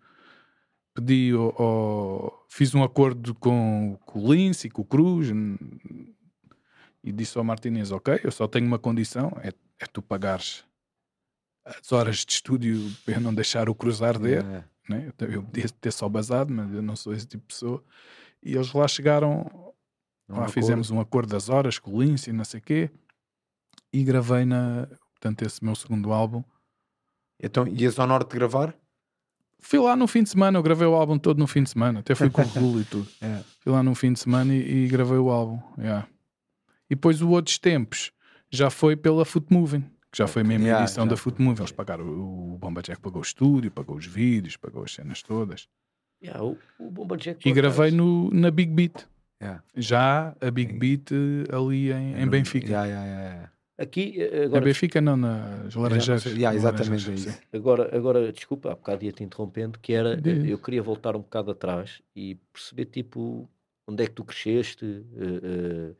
[0.94, 5.28] Pedi ao, ao- Fiz um acordo com, com o Lince e com o Cruz
[7.04, 10.64] e disse ao Martinez: Ok, eu só tenho uma condição: é, é tu pagares
[11.64, 14.44] as horas de estúdio para eu não deixar o Cruz arder.
[14.44, 14.64] É.
[14.88, 15.12] Né?
[15.18, 17.82] Eu, eu podia ter só basado, mas eu não sou esse tipo de pessoa.
[18.42, 19.40] E eles lá chegaram,
[20.28, 20.52] Um lá acordo.
[20.52, 22.90] fizemos um acordo das horas com o Lince e não sei o quê.
[23.92, 24.88] E gravei na.
[25.26, 26.44] Portanto, esse meu segundo álbum.
[27.42, 28.74] Então, ias ao Norte gravar?
[29.58, 31.98] Fui lá no fim de semana, eu gravei o álbum todo no fim de semana,
[32.00, 33.08] até fui com o Rulo e tudo.
[33.20, 33.42] É.
[33.60, 35.58] Fui lá no fim de semana e, e gravei o álbum.
[35.78, 36.06] yeah.
[36.88, 38.12] E depois o Outros Tempos
[38.50, 39.80] já foi pela Foot Moving,
[40.12, 41.16] que já foi mesmo a Yeah, edição já da.
[41.16, 41.62] Foot Moving.
[41.62, 45.68] Eles pagaram, o Bomba Jack pagou o estúdio, pagou os vídeos, pagou as cenas todas.
[46.22, 49.04] Yeah, o, o Bomba Jack, E gravei no, na Big Beat,
[49.42, 49.62] Yeah.
[49.74, 52.68] já a Big Beat eh, ali em, em Benfica.
[52.68, 53.50] Já, já.
[53.78, 56.22] Aqui, eh, Na agora, Benfica, não, nas Laranjeiras.
[56.22, 60.48] Já, já, exatamente Laranjeiras, é agora, agora, desculpa, há bocado ia-te interrompendo, que era, Diz.
[60.48, 63.48] eu queria voltar um bocado atrás e perceber, tipo,
[63.86, 65.92] onde é que tu cresceste, eh, eh,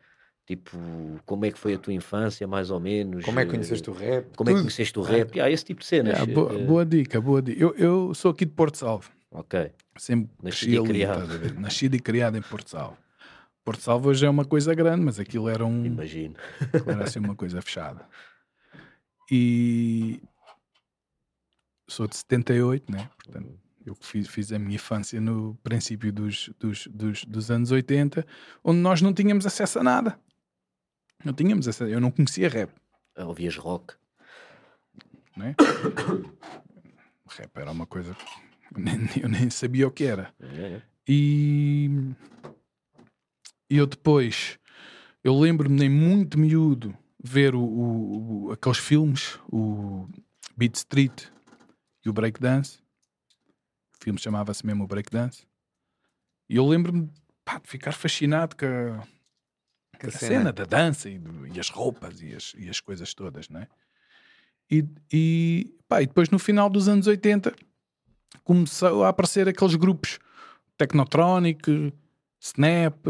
[0.46, 0.78] tipo,
[1.26, 3.22] como é que foi a tua infância, mais ou menos.
[3.24, 4.34] Como é que eh, conheceste o rap?
[4.34, 4.62] Como é que Tudo.
[4.64, 5.34] conheceste o rap?
[5.34, 6.14] Yeah, esse tipo de cenas.
[6.14, 7.60] Yeah, boa, eh, boa dica, boa dica.
[7.62, 9.10] Eu, eu sou aqui de Porto Salvo.
[9.30, 9.70] Ok.
[9.98, 11.26] Sempre Nascido e criado.
[11.26, 11.54] ver?
[11.60, 12.96] Nascido e criado em Porto Salvo.
[13.66, 16.36] Porto Salvo hoje é uma coisa grande, mas aquilo era um Imagino.
[16.86, 18.08] era assim uma coisa fechada.
[19.28, 20.22] E
[21.88, 23.10] sou de 78, né?
[23.24, 28.24] Portanto, eu fiz, fiz a minha infância no princípio dos, dos, dos, dos anos 80,
[28.62, 30.16] onde nós não tínhamos acesso a nada.
[31.24, 32.70] Não tínhamos acesso, eu não conhecia rap.
[33.18, 33.94] Ouvias rock.
[35.36, 35.56] Né?
[37.30, 40.32] rap era uma coisa que nem- eu nem sabia o que era.
[40.40, 41.90] É, E
[43.70, 44.58] e eu depois,
[45.24, 50.08] eu lembro-me nem muito miúdo ver o, o- o- aqueles filmes, o
[50.56, 51.24] Beat Street
[52.04, 52.78] e o Breakdance.
[54.00, 55.44] O filme chamava-se mesmo o Breakdance.
[56.48, 57.12] E eu lembro-me de
[57.64, 59.02] ficar fascinado com a,
[59.98, 61.20] Que a cena da dança e,
[61.54, 63.68] e as roupas e as, e as coisas todas, não é?
[64.70, 67.54] E, e, pá, e depois no final dos anos 80
[68.44, 70.18] começou a aparecer aqueles grupos
[70.76, 71.92] Technotronic,
[72.40, 73.06] Snap,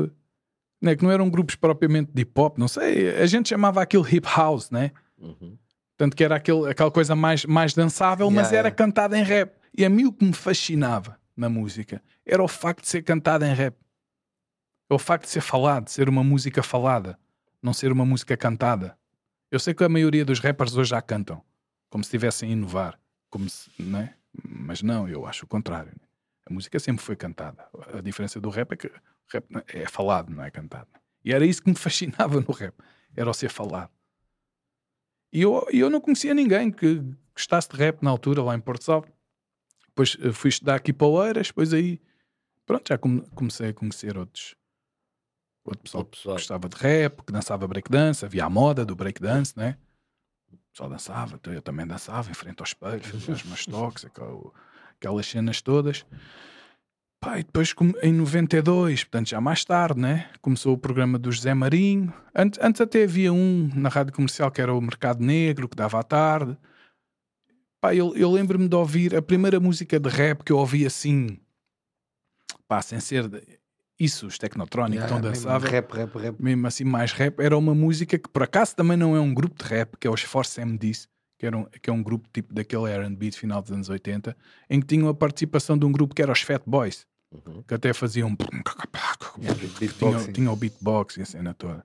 [0.81, 4.07] né, que não eram grupos propriamente de hip hop, não sei, a gente chamava aquilo
[4.07, 4.93] hip house, né?
[5.19, 5.57] Uhum.
[5.97, 8.77] Tanto que era aquele, aquela coisa mais, mais dançável, mas Yeah, era yeah.
[8.77, 9.57] cantada em rap.
[9.77, 13.49] E a mim o que me fascinava na música era o facto de ser cantada
[13.49, 13.75] em rap.
[14.91, 17.19] É o facto de ser falado, de ser uma música falada,
[17.63, 18.97] não ser uma música cantada.
[19.51, 21.43] Eu sei que a maioria dos rappers hoje já cantam,
[21.89, 22.99] como se estivessem a inovar,
[23.31, 24.15] como se, não é?
[24.45, 25.93] mas não, eu acho o contrário.
[26.49, 27.67] A música sempre foi cantada.
[27.93, 28.91] A diferença do rap é que
[29.33, 30.89] rap é falado, não é cantado.
[31.25, 32.75] E era isso que me fascinava no rap,
[33.15, 33.91] era o ser falado.
[35.33, 37.03] E eu, eu não conhecia ninguém que
[37.35, 39.09] gostasse de rap na altura, lá em Porto Salvo.
[39.89, 42.01] Depois eh, fui estudar aqui para Oeiras, depois aí,
[42.65, 44.55] pronto, já come- comecei a conhecer outros.
[45.65, 46.37] Outro pessoal Outro pessoal.
[46.37, 49.77] que gostava de rap, que dançava breakdance, havia a moda do breakdance, né?
[50.73, 54.53] pessoal dançava, então eu também dançava em frente ao espelho, fazia os meus toques, aquela-
[54.95, 56.05] aquelas cenas todas.
[57.27, 60.31] Pá, e depois em 92, portanto já mais tarde, né?
[60.41, 62.15] Começou o programa do José Marinho.
[62.33, 65.99] Antes, antes até havia um na rádio comercial que era o Mercado Negro, que dava
[65.99, 66.57] à tarde.
[67.81, 71.37] Pá, eu, eu lembro-me de ouvir a primeira música de rap que eu ouvi assim,
[72.69, 73.43] pá, sem ser de-
[73.99, 76.37] isso, os Technotronic, Yeah, mesmo dançava Rap, rap, rap.
[76.41, 79.61] mesmo assim mais rap, era uma música que por acaso também não é um grupo
[79.61, 82.55] de rap, que é os Force MDs, que, era um, que é um grupo tipo
[82.55, 84.37] daquele R&B de final dos anos 80,
[84.71, 87.63] em que tinham a participação de um grupo que era os Fat Boys, Uhum.
[87.63, 88.37] que até faziam...
[89.39, 89.61] Yeah,
[89.99, 91.85] tinha, tinha o beatbox e a cena toda.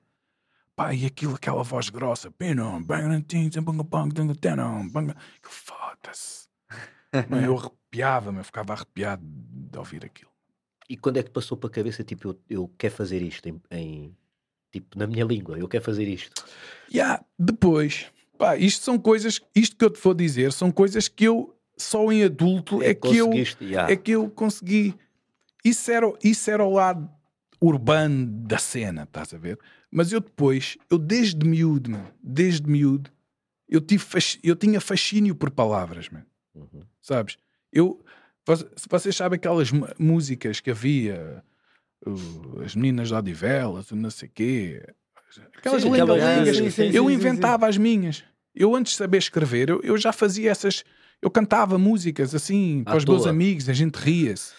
[0.75, 5.13] Pá, e aquilo, aquela voz grossa, pino, bang, ting, ting, bang, bang, ting, ting, bang,
[5.41, 6.47] que foda-se.
[7.43, 10.32] Eu arrepiava-me, eu ficava arrepiado de ouvir aquilo.
[10.88, 13.62] E quando é que passou para a cabeça, tipo, eu, eu quero fazer isto em,
[13.71, 14.15] em-
[14.71, 16.45] tipo, na minha língua, eu quero fazer isto.
[16.93, 21.25] Yeah, depois, pá, isto são coisas, isto que eu te vou dizer, são coisas que
[21.25, 23.91] eu só em adulto é, que eu yeah.
[23.91, 24.95] é que eu consegui.
[25.63, 27.10] Isso era, isso era o lado
[27.62, 29.60] urbano da cena, estás a ver?
[29.91, 33.12] Mas eu depois, eu desde miúdo, mano, desde miúdo,
[33.69, 34.04] eu, tive
[34.43, 36.82] eu tinha fascínio por palavras, mano, Uhum.
[37.02, 37.38] sabes?
[37.71, 38.04] Eu,
[38.89, 41.43] vocês sabem aquelas músicas que havia,
[42.06, 44.84] uh, as meninas de Odivelas, o não sei quê,
[45.58, 45.89] aquelas Sim,
[46.86, 48.24] eu sim, sim, inventava as minhas.
[48.54, 50.84] Eu antes de saber escrever, eu, eu já fazia essas.
[51.21, 53.30] Eu cantava músicas assim para À os meus toa.
[53.32, 54.54] amigos, a gente ria-se.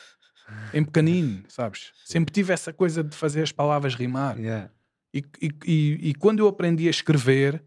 [0.74, 1.92] Em pequenino, sabes?
[2.04, 4.38] Sempre tive essa coisa de fazer as palavras rimar.
[4.38, 4.70] Yeah.
[5.14, 7.62] E, e, e, e quando eu aprendi a escrever,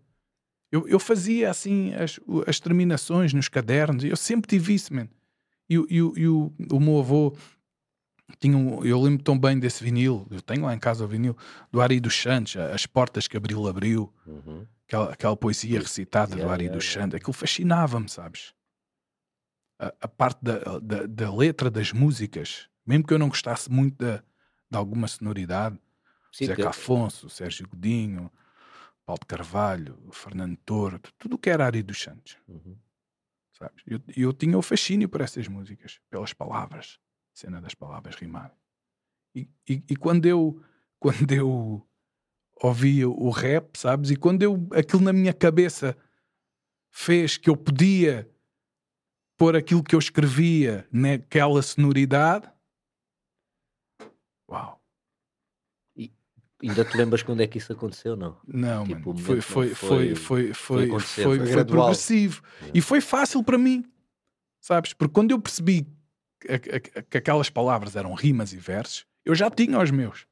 [0.71, 4.03] eu, eu fazia assim as, as terminações nos cadernos.
[4.03, 5.07] Eu sempre tive isso, man.
[5.69, 6.15] E, o- e, o-
[6.79, 7.35] meu avô
[8.39, 11.37] tinha um, eu lembro tão bem desse vinil, eu tenho lá em casa o vinil,
[11.71, 14.65] do Ari dos Santos, as portas que Abril abriu, Uhum.
[14.87, 17.01] aquela, aquela poesia recitada do Yeah, Ari yeah, dos yeah.
[17.03, 18.53] Santos, aquilo fascinava-me, sabes?
[19.79, 23.97] A, a parte da, da, da letra das músicas, mesmo que eu não gostasse muito
[23.97, 25.79] da, de alguma sonoridade,
[26.31, 28.31] Sim, Zeca que- Afonso, Sérgio Godinho,
[29.05, 32.77] Paulo de Carvalho, Fernando Toro, tu- tudo o que era Ari dos Santos, Uhum.
[33.53, 33.83] sabes?
[33.87, 36.99] Eu, eu tinha o fascínio por essas músicas, pelas palavras,
[37.33, 38.53] cena das palavras rimar.
[39.33, 40.61] E, e, e quando eu
[40.99, 41.87] quando eu
[42.61, 44.09] ouvia o rap, sabes?
[44.09, 45.95] E quando eu aquilo na minha cabeça
[46.89, 48.29] fez que eu podia
[49.37, 52.49] pôr aquilo que eu escrevia naquela sonoridade,
[54.49, 54.81] uau.
[56.69, 58.37] Ainda te lembras quando é que isso aconteceu, não?
[58.47, 59.19] Não, Tipo, mano.
[59.19, 62.43] Foi, foi, não foi, foi- foi, foi, foi, Foi foi progressivo.
[62.61, 62.71] Yeah.
[62.77, 63.83] E foi fácil para mim,
[64.61, 64.93] sabes?
[64.93, 65.87] Porque quando eu percebi
[66.41, 70.25] que, que- que aquelas palavras eram rimas e versos, eu já tinha os meus.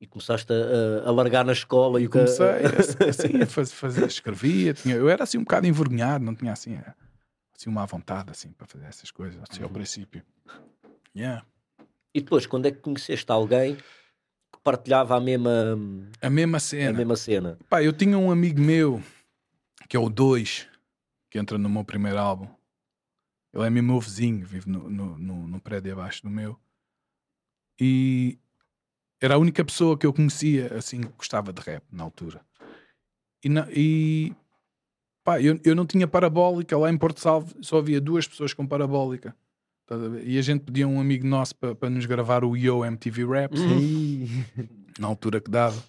[0.00, 2.58] E começaste a, a, a largar na escola e o que- comecei a-
[3.08, 4.74] assim, a fazer, fazer- escrevia.
[4.74, 6.78] Tinha, eu era assim um bocado envergonhado, não tinha assim,
[7.56, 9.74] assim uma vontade assim, para fazer essas coisas, assim, ao Uhum.
[9.74, 10.22] princípio.
[11.16, 11.44] Yeah.
[12.14, 13.76] E depois, quando é que conheceste alguém
[14.64, 15.78] partilhava a mesma,
[16.20, 16.92] A mesma a cena.
[16.96, 17.58] mesma cena?
[17.68, 19.02] Pá, eu tinha um amigo meu,
[19.88, 20.66] que é o 2,
[21.30, 22.48] que entra no meu primeiro álbum.
[23.52, 26.58] Ele é mesmo meu vizinho, vive no, no, no, no prédio abaixo do meu.
[27.80, 28.38] E
[29.20, 32.40] era a única pessoa que eu conhecia, assim, que gostava de rap na altura.
[33.44, 34.34] E, na- e
[35.22, 36.76] pá, eu, eu não tinha parabólica.
[36.76, 39.36] Lá em Porto Salvo só havia duas pessoas com parabólica.
[40.24, 44.26] E a gente pedia um amigo nosso para nos gravar o Yo MTV Raps Ih,
[44.98, 45.82] na altura que dava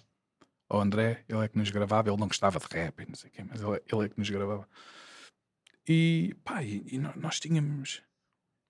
[0.68, 3.30] ao André, ele é que nos gravava, ele não gostava de rap e não sei
[3.30, 4.68] o quê, mas ele, ele é que nos gravava.
[5.88, 8.02] E pá, e, e nó- nós tínhamos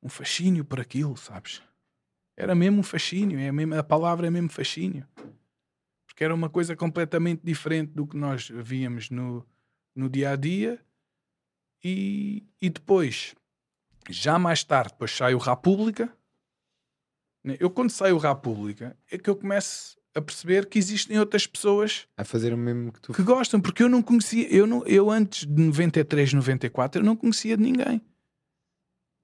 [0.03, 1.63] um fascínio por aquilo, sabes?
[2.37, 5.07] Era mesmo um fascínio, é mesmo, a palavra é mesmo fascínio.
[6.07, 9.45] Porque era uma coisa completamente diferente do que nós víamos no,
[9.95, 10.79] no dia a dia.
[11.83, 13.35] E, e depois,
[14.11, 16.11] já mais tarde, depois sai o República.
[17.45, 17.57] né?
[17.61, 22.07] Eu, quando saio o República, é que eu começo a perceber que existem outras pessoas
[22.17, 25.11] a fazer o mesmo que tu que gostam, porque eu não conhecia, eu, não, eu
[25.11, 28.01] antes de 93, 94, eu não conhecia de ninguém.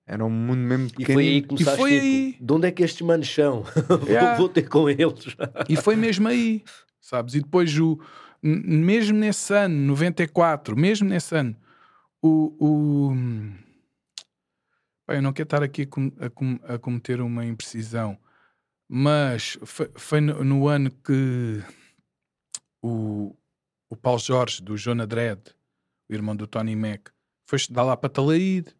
[0.06, 1.42] Era um mundo mesmo E foi aí pequenino.
[1.42, 2.36] que começaste, foi tipo, aí.
[2.40, 3.64] de onde é que estes manos são?
[4.06, 4.36] Yeah.
[4.36, 5.36] Vou ter com eles.
[5.68, 6.62] E foi mesmo aí,
[7.00, 7.34] sabes?
[7.34, 7.98] E depois, o,
[8.42, 11.56] mesmo nesse ano, 94, mesmo nesse ano,
[12.20, 12.52] o.
[12.58, 13.16] o
[15.12, 18.18] Pá, eu não quero estar aqui a, com- a com- a cometer uma imprecisão,
[18.88, 21.62] mas foi, foi no, no ano que
[22.82, 23.36] o,
[23.90, 25.50] o Paulo Jorge, do Jonah Dredd,
[26.08, 27.10] o irmão do Tony Mac,
[27.46, 28.74] foi estudar lá para Talaíde.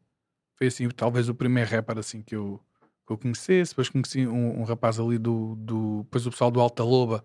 [0.57, 2.59] Foi assim, talvez o primeiro rapper assim que eu,
[3.07, 3.73] que eu conhecesse.
[3.73, 6.03] Depois conheci um, um rapaz ali do, do.
[6.05, 7.23] Depois o pessoal do Alta Loba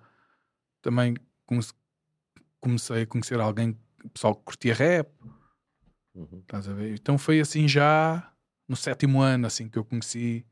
[0.82, 1.16] também
[1.46, 1.62] come-
[2.60, 3.78] comecei a conhecer alguém
[4.14, 5.10] pessoal que curtia rap,
[6.14, 6.40] Uhum.
[6.40, 6.94] estás a ver?
[6.96, 8.34] Então foi assim já
[8.68, 10.46] no sétimo ano assim que eu conheci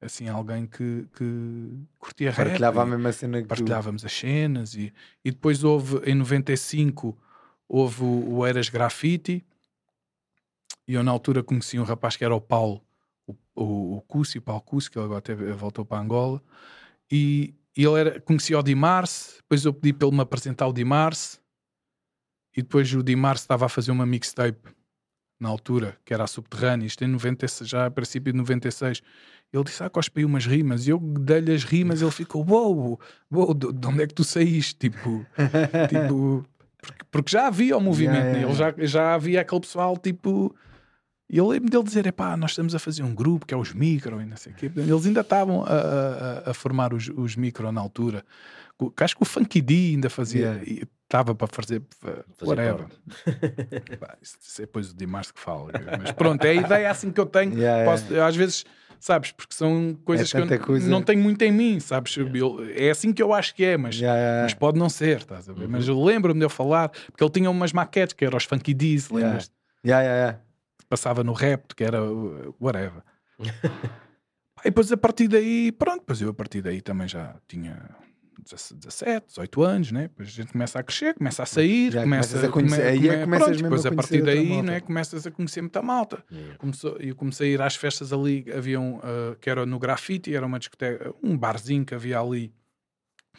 [0.00, 2.46] assim alguém que, que curtia rap.
[2.48, 3.48] Partilhava a mesma cena que tu.
[3.48, 4.92] partilhávamos as cenas e,
[5.24, 7.16] e depois houve em 95
[7.68, 9.44] houve o, o Eras Graffiti
[10.88, 12.82] e eu na altura conheci um rapaz que era o Paulo
[13.26, 16.42] o, o, o Cussi, o Paulo Cussi que ele agora teve- voltou para Angola
[17.10, 20.72] e, e ele era, conhecia o Dimarse depois eu pedi para ele me apresentar o
[20.72, 21.38] Dimarse
[22.56, 24.74] e depois o Dimarse estava a fazer uma mixtape
[25.40, 29.00] na altura, que era a Subterrânea, isto em 96, já a princípio de 96
[29.52, 33.00] ele disse, ah, cospe aí umas rimas e eu dei-lhe as rimas ele ficou, uou,
[33.32, 34.76] uou, de de onde é que tu saíste?
[34.76, 35.26] Tipo,
[35.88, 36.44] tipo
[36.80, 38.38] porque, porque já havia o movimento, Yeah, né?
[38.40, 40.54] yeah, Ele já, já havia aquele pessoal tipo.
[41.28, 43.72] E eu lembro dele dizer: epá, nós estamos a fazer um grupo que é os
[43.72, 44.70] micro e não sei o quê.
[44.76, 48.24] Eles ainda estavam a, a- a- formar os, os micro na altura.
[48.98, 50.62] Acho que o Funky D ainda fazia,
[51.10, 52.86] estava para fazer, uh, Fazer whatever.
[54.22, 55.72] Isso, é depois o Dimas que fala.
[55.98, 57.50] Mas pronto, é a ideia assim que eu tenho.
[57.58, 57.90] Yeah, yeah.
[57.90, 58.64] Posso- às vezes,
[59.00, 60.88] sabes, porque são coisas que eu coisa.
[60.88, 62.16] não tenho muito em mim, sabes?
[62.16, 62.30] Eu-
[62.74, 64.60] é assim que eu acho que é, mas Yeah, yeah, mas yeah.
[64.60, 65.64] pode não ser, estás a ver?
[65.64, 65.70] Uhum.
[65.70, 68.72] Mas eu lembro-me de eu falar, porque ele tinha umas maquetes que eram os Funky
[68.72, 69.14] D's, Yeah.
[69.26, 69.50] lembras?
[69.84, 70.38] Yeah, yeah, yeah.
[70.88, 71.98] Passava no rap, que era
[72.60, 73.02] whatever.
[74.62, 77.78] E depois a partir daí, pronto, depois eu a partir daí também já tinha
[78.44, 80.02] 17, 18 anos, né?
[80.08, 83.16] Depois a gente começa a crescer, começa a sair, Já começa a conhecer- aí é
[83.18, 84.80] que começas pronto, depois a partir daí, né?
[84.80, 86.24] Começas a conhecer muita malta.
[86.30, 86.56] Yeah.
[86.58, 90.34] Começou, eu comecei a ir às festas ali, havia um, uh, que era no grafite,
[90.34, 92.52] era uma discoteca, um barzinho que havia ali.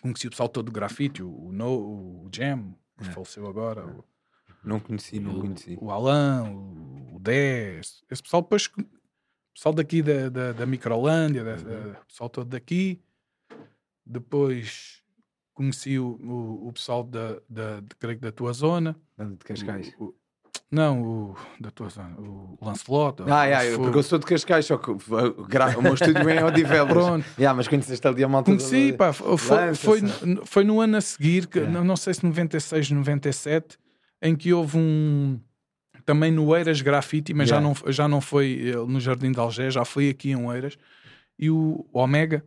[0.01, 3.11] Conheci o pessoal todo do grafite, o, o, no, o Jam, que É.
[3.11, 4.03] faleceu agora, o,
[4.63, 5.77] Não conheci, não conheci.
[5.79, 8.83] o Alan, o, o Dé, esse, pessoal depois, o
[9.53, 12.99] pessoal daqui da, da, da Microlândia, da- o pessoal todo daqui.
[14.05, 15.01] Depois
[15.53, 18.95] conheci o, o, o pessoal da, da, creio que da tua zona.
[19.17, 19.93] De Cascais.
[19.99, 20.13] O-
[20.69, 23.21] não, o da tua zona, o Lancelot.
[23.23, 24.89] Ah, o yeah, porque eu sou de Cascais, só que
[25.49, 26.91] gra- o meu estúdio é em Odivelas.
[26.93, 27.25] Pronto.
[27.37, 30.95] Yeah, mas conheceste ali a malta Conheci, da- pá, foi, foi, no- foi no ano
[30.97, 31.77] a seguir, que, Yeah.
[31.79, 33.77] não, não sei se 96, 97,
[34.21, 35.39] em que houve um.
[36.05, 37.67] Também no Eiras Graffiti, mas Yeah.
[37.73, 40.77] já, não, já não foi eh, no Jardim de Algés, já foi aqui em Eiras.
[41.37, 42.43] E o Omega,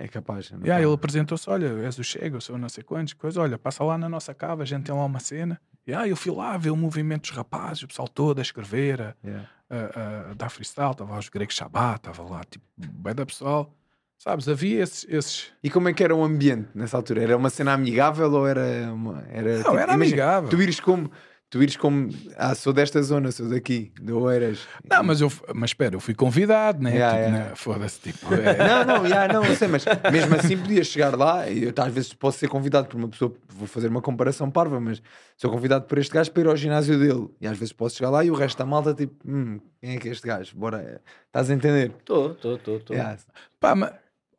[0.00, 0.50] É capaz.
[0.52, 0.82] não yeah, tá?
[0.86, 3.98] ele apresentou-se: Olha, és o Chega, eu sou não sei quantos, coisa, olha, passa lá
[3.98, 5.60] na nossa cava, a gente tem lá uma cena.
[5.86, 9.00] E ah, eu fui lá ver o movimento dos rapazes, o pessoal todo a escrever,
[9.02, 9.48] a, Yeah.
[9.70, 13.74] a, a dar freestyle, estava lá os gregos Shabbat, estava lá, tipo, bem da pessoal.
[14.18, 17.22] Sabes, havia esses- esses, E como é que era o ambiente nessa altura?
[17.22, 19.24] Era uma cena amigável ou era uma.
[19.30, 20.48] Era, Não, era imagina, amigável.
[20.50, 21.10] Tu ires como.
[21.50, 22.10] Tu ires como.
[22.36, 24.66] Ah, sou desta zona, sou daqui, de Oeiras.
[24.84, 26.90] Não, mas eu, mas espera, eu fui convidado, né?
[26.90, 27.48] Yeah, tipo, yeah.
[27.50, 27.56] né?
[27.56, 29.82] Foda-se, tipo, é, Não, não, yeah, não, eu sei, mas
[30.12, 33.32] mesmo assim podias chegar lá e eu às vezes posso ser convidado por uma pessoa,
[33.48, 35.00] vou fazer uma comparação parva, mas
[35.38, 38.10] sou convidado por este gajo para ir ao ginásio dele e às vezes posso chegar
[38.10, 40.54] lá e o resto da malta tipo, hum, quem é que é este gajo?
[40.54, 41.92] Bora, estás a entender?
[41.98, 42.96] Estou, estou, estou,
[43.58, 43.92] pá, mas,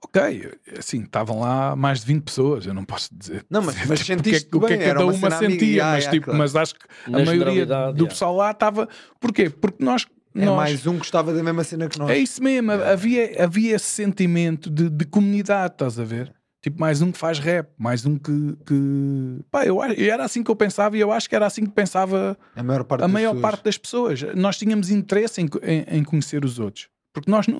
[0.03, 3.45] ok, assim, estavam lá mais de 20 pessoas, eu não posso dizer.
[3.49, 5.05] Não, mas- mas tipo, o que é- sentiste o que é bem, que era cada
[5.05, 6.39] uma uma amiga, sentia, yeah, mas, yeah, tipo, claro.
[6.39, 8.09] mas acho que a Na maioria generalidade, do yeah.
[8.09, 8.89] pessoal lá estava.
[9.19, 9.49] Porquê?
[9.49, 10.05] Porque nós.
[10.35, 12.09] É nós mais um que gostava da mesma cena que nós.
[12.11, 16.31] É isso mesmo, havia, havia esse sentimento de, de comunidade, estás a ver?
[16.61, 18.55] Tipo, mais um que faz rap, mais um que.
[18.65, 19.39] que...
[19.49, 21.71] Pá, eu, acho- era assim que eu pensava e eu acho que era assim que
[21.71, 23.41] pensava A maior parte a das maior pessoas.
[23.51, 24.21] parte das pessoas.
[24.35, 26.89] Nós tínhamos interesse em, em, em conhecer os outros.
[27.13, 27.59] Porque nós não.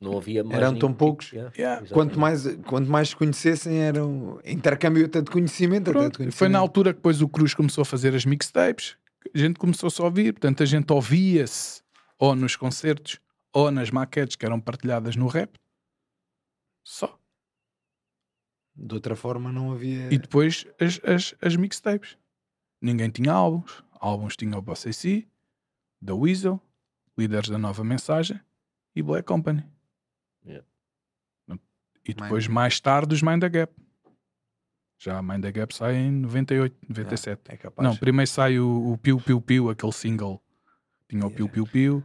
[0.00, 1.32] Não havia mais Eram tão poucos.
[1.32, 1.82] Yeah, Yeah.
[1.84, 1.92] exatamente.
[1.94, 5.90] Quanto mais, quanto mais se conhecessem, era um intercâmbio até de conhecimento.
[5.90, 6.34] até de conhecimento.
[6.34, 8.96] foi na altura que depois o Cruz começou a fazer as mixtapes,
[9.34, 11.82] a gente começou-se a ouvir, portanto a gente ouvia-se
[12.18, 13.18] ou nos concertos
[13.52, 15.58] ou nas maquetes que eram partilhadas no rap.
[16.84, 17.18] Só.
[18.74, 20.12] De outra forma, não havia.
[20.12, 22.18] E depois as, as, as mixtapes.
[22.82, 23.82] Ninguém tinha álbuns.
[23.98, 25.26] Álbuns tinha o Bossa C,
[26.00, 26.60] da Weasel,
[27.16, 28.38] Líderes da Nova Mensagem
[28.94, 29.64] e Black Company.
[30.46, 30.64] Yeah.
[32.08, 33.72] E depois, Mind- mais tarde, os Mind the Gap.
[34.98, 37.40] Já a Mind the Gap sai em 98, 97.
[37.48, 37.86] É capaz.
[37.88, 40.40] Não, primeiro sai o, o Piu Piu Piu, aquele single.
[41.08, 42.02] Tinha o Piu Piu Piu,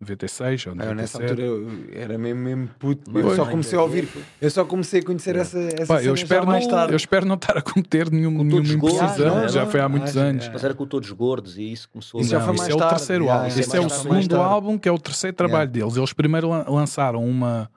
[0.00, 1.30] 96 ou Ah, eu nessa 97.
[1.30, 3.18] altura eu era mesmo, mesmo puto.
[3.18, 4.08] Eu só comecei a ouvir.
[4.40, 6.92] Eu só comecei a conhecer essa, essa Pá, eu, espero já mais não, tarde.
[6.92, 9.48] eu espero não estar a cometer nenhum, nenhuma imprecisão, não é?
[9.48, 10.44] já Não, foi há não, muitos anos.
[10.46, 10.50] é.
[10.52, 12.40] Mas era com todos gordos e isso começou Isso a...
[12.44, 13.48] Não, isso é o terceiro yeah, álbum.
[13.48, 15.96] isso é Esse é o segundo álbum que é o terceiro trabalho deles.
[15.96, 17.70] Eles primeiro lan- lançaram uma,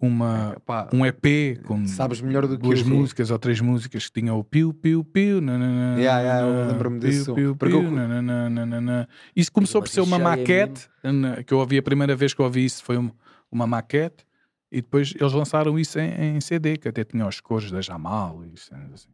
[0.00, 2.86] uma, Pá, um EP com Sabes melhor do que duas eu.
[2.86, 5.40] músicas ou três músicas que tinham o Piu Piu Piu.
[5.40, 9.08] nananana, Yeah, yeah, eu lembro-me desse piu, piu, piu, nananana.
[9.34, 12.40] Isso começou por ser uma é maquete na- que eu ouvi a primeira vez que
[12.40, 13.10] eu ouvi isso foi um-
[13.50, 14.24] uma maquete
[14.70, 18.44] e depois eles lançaram isso em, em CD que até tinha as cores da Jamal
[18.44, 19.08] e cenas assim.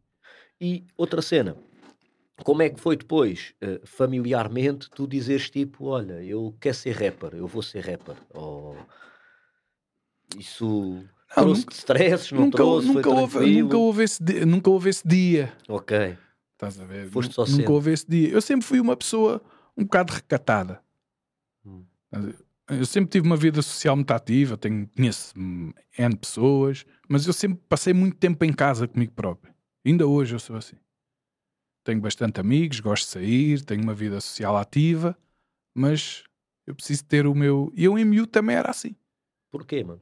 [0.61, 1.57] E outra cena,
[2.43, 7.31] como é que foi depois, eh, familiarmente, tu dizeres tipo, olha, eu quero ser rapper,
[7.35, 8.17] eu vou ser rapper?
[8.33, 8.77] Ou
[10.39, 14.91] isso trouxe nunca- stresses, não nunca, trouxe, nunca, houve, nunca, houve esse dia, nunca houve
[14.91, 15.53] esse dia.
[15.69, 16.17] Ok,
[16.53, 17.09] Estás a ver?
[17.11, 17.73] Foste só nunca sendo.
[17.73, 18.29] houve esse dia.
[18.29, 19.43] Eu sempre fui uma pessoa
[19.77, 20.81] um bocado recatada.
[21.67, 21.85] Hum.
[22.71, 27.61] Eu sempre tive uma vida social muito ativa, tenho, conheço N pessoas, mas eu sempre
[27.69, 29.53] passei muito tempo em casa comigo próprio.
[29.85, 30.77] Ainda hoje eu sou assim.
[31.83, 35.19] Tenho bastante amigos, gosto de sair, tenho uma vida social ativa,
[35.75, 36.23] mas
[36.67, 37.71] eu preciso ter o meu.
[37.77, 38.95] E eu em miúdo também era assim.
[39.51, 40.01] porquê, mano?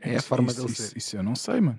[0.00, 0.98] É a Isso- forma isso, dele isso, ser.
[0.98, 1.78] isso eu não sei, mano.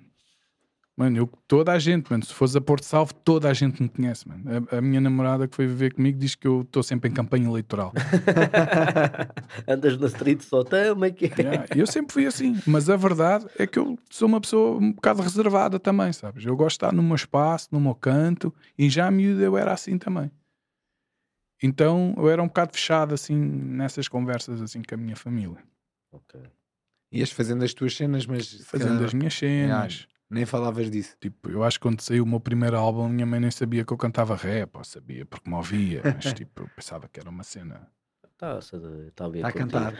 [0.96, 3.90] Mano, eu, toda a gente, mano, se fores a Porto Salvo, toda a gente me
[3.90, 4.44] conhece, mano.
[4.72, 7.48] A, a minha namorada que foi viver comigo diz que eu estou sempre em campanha
[7.48, 7.92] eleitoral.
[9.68, 11.66] Andas na street só, tá, como é que é?
[11.76, 15.24] Eu sempre fui assim, mas a verdade é que eu sou uma pessoa um bocado
[15.24, 16.46] reservada também, sabes?
[16.46, 19.58] Eu gosto de estar no meu espaço, no meu canto, e já a miúdo eu
[19.58, 20.30] era assim também.
[21.62, 25.58] Então eu era um bocado fechado assim nessas conversas assim com a minha família,
[26.12, 26.40] Ok.
[27.14, 30.08] Ias fazendo as tuas cenas, mas fazendo calhar as minhas cenas.
[30.30, 31.16] nem falavas disso.
[31.22, 33.94] Tipo, eu acho que quando saiu o meu primeiro álbum, minha mãe nem sabia que
[33.94, 37.44] eu cantava rap, ou sabia porque me ouvia, mas tipo, eu pensava que era uma
[37.44, 37.88] cena.
[38.36, 39.54] Tá, está a a contigo.
[39.54, 39.94] cantar.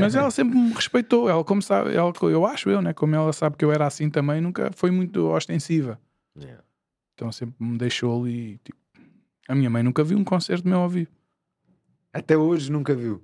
[0.00, 2.92] Mas ela sempre me respeitou, ela como sabe, ela, eu acho eu, né?
[2.94, 6.00] Como ela sabe que eu era assim também, nunca foi muito ostensiva.
[6.36, 6.64] Yeah.
[7.14, 8.58] Então sempre me deixou ali.
[8.64, 8.78] Tipo,
[9.48, 11.10] a minha mãe nunca viu um concerto meu ao vivo.
[12.12, 13.22] Até hoje nunca viu.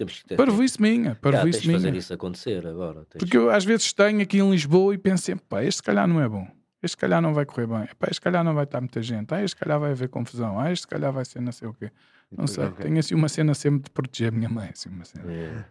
[0.00, 1.98] Temos que ter, Parvoíce minha, parvoíce de fazer minha.
[1.98, 3.04] isso acontecer agora.
[3.04, 5.82] Tens- Porque eu às vezes tenho aqui em Lisboa e penso sempre, pá, este se
[5.82, 6.48] calhar não é bom.
[6.82, 7.86] Este se calhar não vai correr bem.
[7.98, 9.34] Pá, este se calhar não vai estar muita gente.
[9.34, 10.58] Ah, este se calhar vai haver confusão.
[10.58, 11.90] Ah, este se calhar vai ser não sei o quê.
[12.32, 12.70] Não sei.
[12.70, 14.70] Tenho assim uma cena sempre de proteger a minha mãe.
[14.72, 15.30] Assim, uma cena.
[15.30, 15.66] Yeah.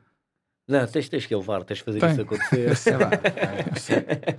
[0.68, 2.12] Não, tens, tens que levar, tens de fazer Tenho.
[2.12, 2.76] isso acontecer.
[2.78, 3.10] Sei lá.
[3.14, 4.38] É.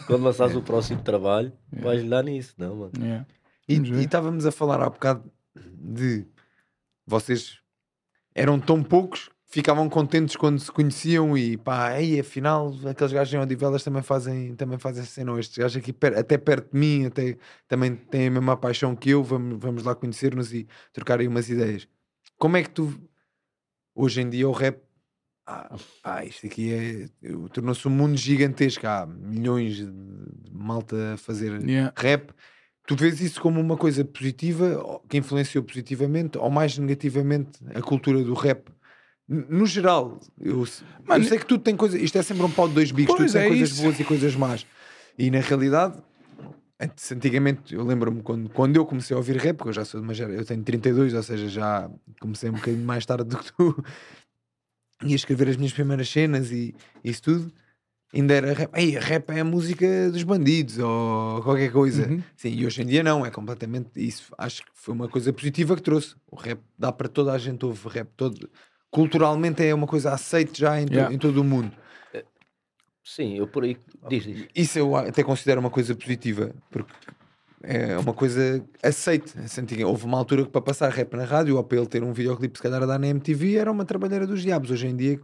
[0.06, 1.86] Quando lançares o próximo trabalho, Yeah.
[1.90, 2.92] vais lhe dar nisso, não, mano?
[2.98, 3.26] Yeah.
[3.68, 5.30] E e estávamos a falar há bocado
[5.78, 6.24] de
[7.06, 7.58] vocês
[8.36, 13.38] eram tão poucos, ficavam contentes quando se conheciam e pá, aí afinal aqueles gajos em
[13.38, 17.96] Odivelas também fazem, também fazem cena, estes gajos aqui até perto de mim, até também
[17.96, 21.88] têm a mesma paixão que eu, vamos, vamos lá conhecer-nos e trocar aí umas ideias.
[22.38, 22.92] Como é que tu
[23.94, 24.84] hoje em dia o rap
[25.48, 27.08] ah, ah, isto aqui é
[27.54, 31.92] tornou-se um mundo gigantesco, há milhões de de malta a fazer Yeah.
[31.96, 32.32] rap,
[32.86, 38.22] tu vês isso como uma coisa positiva que influenciou positivamente ou mais negativamente a cultura
[38.22, 38.70] do rap?
[39.28, 42.74] No geral, eu, eu sei que tudo tem coisa, isto é sempre um pau de
[42.74, 43.82] dois bicos, tudo tem é coisas isso.
[43.82, 44.64] boas e coisas más.
[45.18, 46.00] E na realidade,
[46.78, 50.00] antes, antigamente, eu lembro-me quando, quando eu comecei a ouvir rap, porque eu já sou
[50.00, 53.36] de uma geração, eu tenho 32, ou seja, já comecei um bocadinho mais tarde do
[53.36, 53.84] que tu,
[55.04, 56.72] e a escrever as minhas primeiras cenas e
[57.02, 57.52] isso tudo.
[58.14, 62.08] Ainda era rap, Ei, rap é a música dos bandidos ou qualquer coisa.
[62.08, 62.22] Uhum.
[62.36, 64.32] Sim, e hoje em dia não, é completamente isso.
[64.38, 66.14] Acho que foi uma coisa positiva que trouxe.
[66.30, 68.08] O rap dá para toda a gente ouvir rap.
[68.16, 68.48] Todo,
[68.90, 71.14] culturalmente é uma coisa aceite já em, to- Yeah.
[71.14, 71.72] em todo o mundo.
[73.04, 73.76] Sim, eu por aí.
[74.08, 74.46] Diz, diz.
[74.54, 76.92] Isso eu até considero uma coisa positiva, porque
[77.62, 79.32] é uma coisa aceite.
[79.38, 82.02] Assim, antiga- Houve uma altura que para passar rap na rádio ou para ele ter
[82.02, 84.70] um videoclipe se calhar a dar na MTV era uma trabalheira dos diabos.
[84.70, 85.20] Hoje em dia,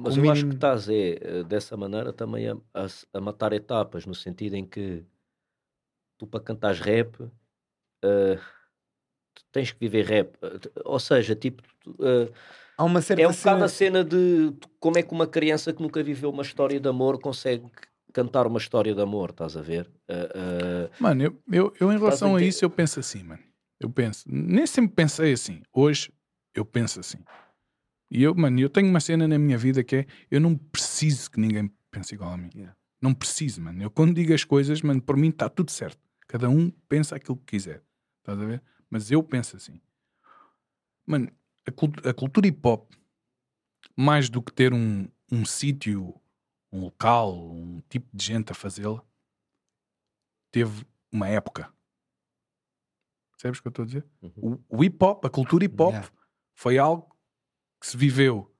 [0.00, 4.06] Mas eu acho que estás é, eh, dessa maneira também a, a, a matar etapas,
[4.06, 5.04] no sentido em que
[6.18, 7.16] tu para cantares rap
[9.34, 10.36] tu tens que viver rap.
[10.42, 12.30] Eh, Ou seja, tipo, tu, eh,
[12.76, 15.72] há uma certa é um bocado cena- a cena de como é que uma criança
[15.72, 17.64] que nunca viveu uma história de amor consegue
[18.12, 19.90] cantar uma história de amor, estás a ver?
[20.08, 22.48] Eh, eh, Mano, eu, eu, eu em relação a entender?
[22.48, 23.42] isso, eu penso assim, mano.
[23.78, 25.62] Eu penso, nem sempre pensei assim.
[25.72, 26.12] Hoje,
[26.54, 27.18] eu penso assim.
[28.10, 31.30] E eu, mano, eu tenho uma cena na minha vida que é: eu não preciso
[31.30, 32.50] que ninguém pense igual a mim.
[32.54, 32.76] Yeah.
[33.00, 33.82] Não preciso, mano.
[33.82, 35.98] Eu quando digo as coisas, mano, por mim está tudo certo.
[36.26, 37.82] Cada um pensa aquilo que quiser.
[38.18, 38.62] Estás a ver?
[38.90, 39.80] Mas eu penso assim.
[41.06, 41.30] Mano,
[41.66, 42.92] a, cult- a cultura hip hop,
[43.96, 46.14] mais do que ter um, um sítio,
[46.72, 49.02] um local, um tipo de gente a fazê-la,
[50.52, 51.72] teve uma época.
[53.32, 54.06] Percebes o que eu estou a dizer?
[54.22, 54.60] uhum.
[54.68, 56.10] O, o hip hop, a cultura hip hop, Yeah.
[56.54, 57.09] foi algo
[57.80, 58.50] que se viveu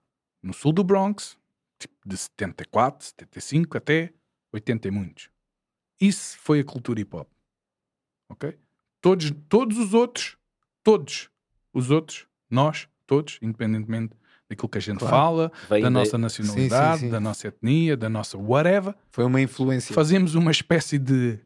[0.42, 1.36] no sul do Bronx,
[1.78, 4.12] tipo de 74, 75 até
[4.52, 5.28] 80 e muitos.
[6.00, 7.28] Isso foi a cultura hip hop.
[8.30, 8.58] Ok?
[9.00, 10.36] Todos, todos os outros,
[10.82, 11.28] todos
[11.72, 14.14] os outros, nós, todos, independentemente
[14.48, 15.14] daquilo que a gente Claro.
[15.14, 17.10] fala, Vem da de- nossa nacionalidade, sim, sim.
[17.12, 19.94] da nossa etnia, da nossa whatever, foi uma influência.
[19.94, 21.38] fazemos uma espécie de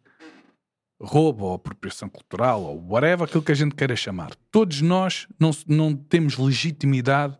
[1.00, 4.34] roubo ou apropriação cultural ou whatever, aquilo que a gente queira chamar.
[4.50, 7.38] Todos nós não, não temos legitimidade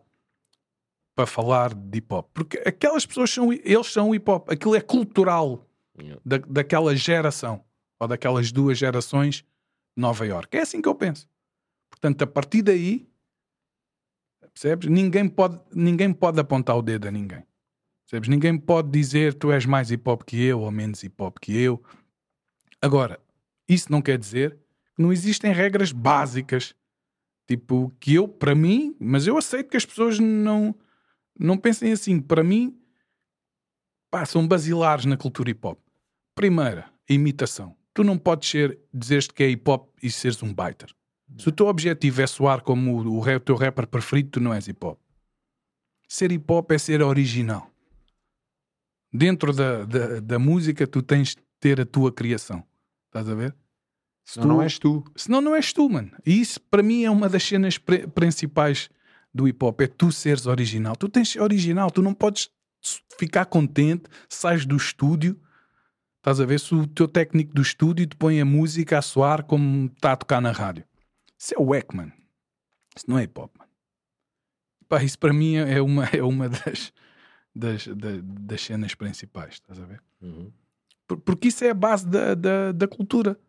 [1.15, 2.27] para falar de hip hop.
[2.33, 4.49] Porque aquelas pessoas são, eles são hip hop.
[4.51, 5.65] Aquilo é cultural
[5.97, 6.21] Yeah.
[6.25, 7.63] da, daquela geração.
[7.97, 9.45] ou daquelas duas gerações de
[9.95, 10.57] Nova York.
[10.57, 11.25] É assim que eu penso.
[11.89, 13.07] Portanto, a partir daí,
[14.53, 14.89] percebes?
[14.89, 17.43] Ninguém pode, ninguém pode apontar o dedo a ninguém.
[18.03, 18.27] Percebes?
[18.27, 21.57] Ninguém pode dizer tu és mais hip hop que eu ou menos hip hop que
[21.57, 21.81] eu.
[22.81, 23.17] Agora,
[23.69, 24.57] isso não quer dizer
[24.95, 26.75] que não existem regras básicas.
[27.47, 30.75] Tipo, que eu, para mim, mas eu aceito que as pessoas não,
[31.39, 32.19] não pensem assim.
[32.19, 32.77] Para mim,
[34.09, 35.79] pá, são basilares na cultura hip hop.
[36.33, 37.75] Primeira, a imitação.
[37.93, 40.93] Tu não podes ser, dizeres que é hip hop e seres um biter.
[41.37, 44.67] Se o teu objetivo é soar como o, o teu rapper preferido, tu não és
[44.67, 44.99] hip hop.
[46.07, 47.69] Ser hip hop é ser original.
[49.11, 52.63] Dentro da, da, da música, tu tens de ter a tua criação.
[53.07, 53.55] Estás a ver?
[54.25, 55.03] Senão não és tu.
[55.15, 56.11] Senão não és tu, mano.
[56.25, 58.89] E isso para mim é uma das cenas principais
[59.35, 60.95] do hip hop: é tu seres original.
[60.95, 62.49] Tu tens de ser original, tu não podes
[63.19, 65.39] ficar contente, sais do estúdio.
[66.17, 69.43] Estás a ver se o teu técnico do estúdio te põe a música a soar
[69.43, 70.85] como está a tocar na rádio.
[71.37, 72.13] Isso é wack, mano.
[72.95, 73.69] Isso não é hip hop, mano.
[74.87, 76.93] Pá, isso para mim é uma, é uma das,
[77.53, 80.01] das, das, das cenas principais, estás a ver?
[80.21, 80.51] Uhum.
[81.07, 83.39] Porque isso é a base da, da, da cultura.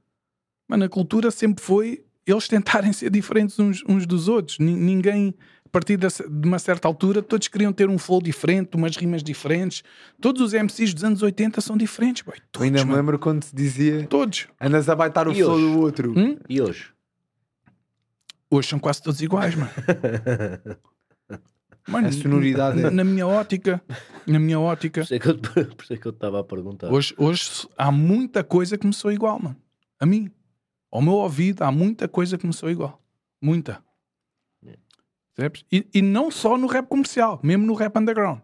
[0.69, 4.59] Mano, a cultura sempre foi eles tentarem ser diferentes uns, uns dos outros.
[4.59, 6.07] ninguém, a partir de
[6.49, 9.83] uma certa altura, todos queriam ter um flow diferente, umas rimas diferentes.
[10.21, 12.37] Todos os MCs dos anos 80 são diferentes, boy.
[12.51, 12.91] Todos, ainda mano.
[12.93, 14.49] me lembro quando se dizia Todos.
[14.61, 15.65] andas a baitar o E flow hoje?
[15.75, 16.15] do outro.
[16.19, 16.39] Hum?
[16.49, 16.87] E hoje?
[18.51, 19.71] Hoje são quase todos iguais, mano.
[21.89, 23.81] Mano, A sonoridade na, é- na minha ótica,
[24.27, 25.39] na minha ótica, Por isso é que eu-
[25.77, 26.93] por isso é que eu estava a perguntar.
[26.93, 29.57] hoje, hoje há muita coisa que me sou igual, mano.
[30.01, 30.29] A mim.
[30.91, 33.01] Ao meu ouvido, há muita coisa que me sou igual.
[33.41, 33.81] Muita.
[35.37, 35.65] Percebes?
[35.71, 38.41] E, e não só no rap comercial, mesmo no rap underground.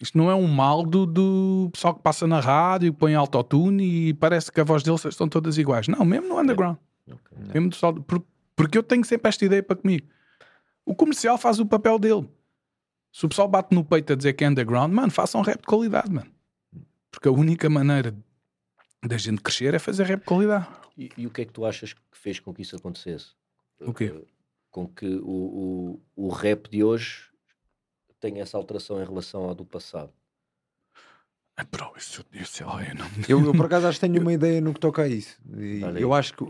[0.00, 4.14] Isto não é um mal do, do pessoal que passa na rádio, põe autotune e
[4.14, 5.86] parece que a voz deles estão todas iguais.
[5.88, 6.76] Não, mesmo no underground.
[7.08, 7.38] Ok.
[7.52, 8.24] Mesmo do pessoal- por-
[8.56, 10.06] porque eu tenho sempre esta ideia para comigo.
[10.84, 12.28] O comercial faz o papel dele.
[13.12, 15.66] Se o pessoal bate no peito a dizer que é underground, mano, façam rap de
[15.66, 16.30] qualidade, mano.
[17.10, 18.16] Porque a única maneira
[19.04, 20.66] da gente crescer é fazer rap de qualidade.
[20.96, 23.32] E, e o que é que tu achas que fez com que isso acontecesse?
[23.80, 24.12] O quê?
[24.72, 27.30] Com que o, o, o rap de hoje
[28.18, 30.12] tenha essa alteração em relação ao do passado.
[31.56, 33.06] Ah, bro, isso, isso lá, eu não...
[33.28, 35.38] Eu, eu, por acaso acho que tenho uma ideia no que toca a isso.
[35.56, 36.44] E eu acho que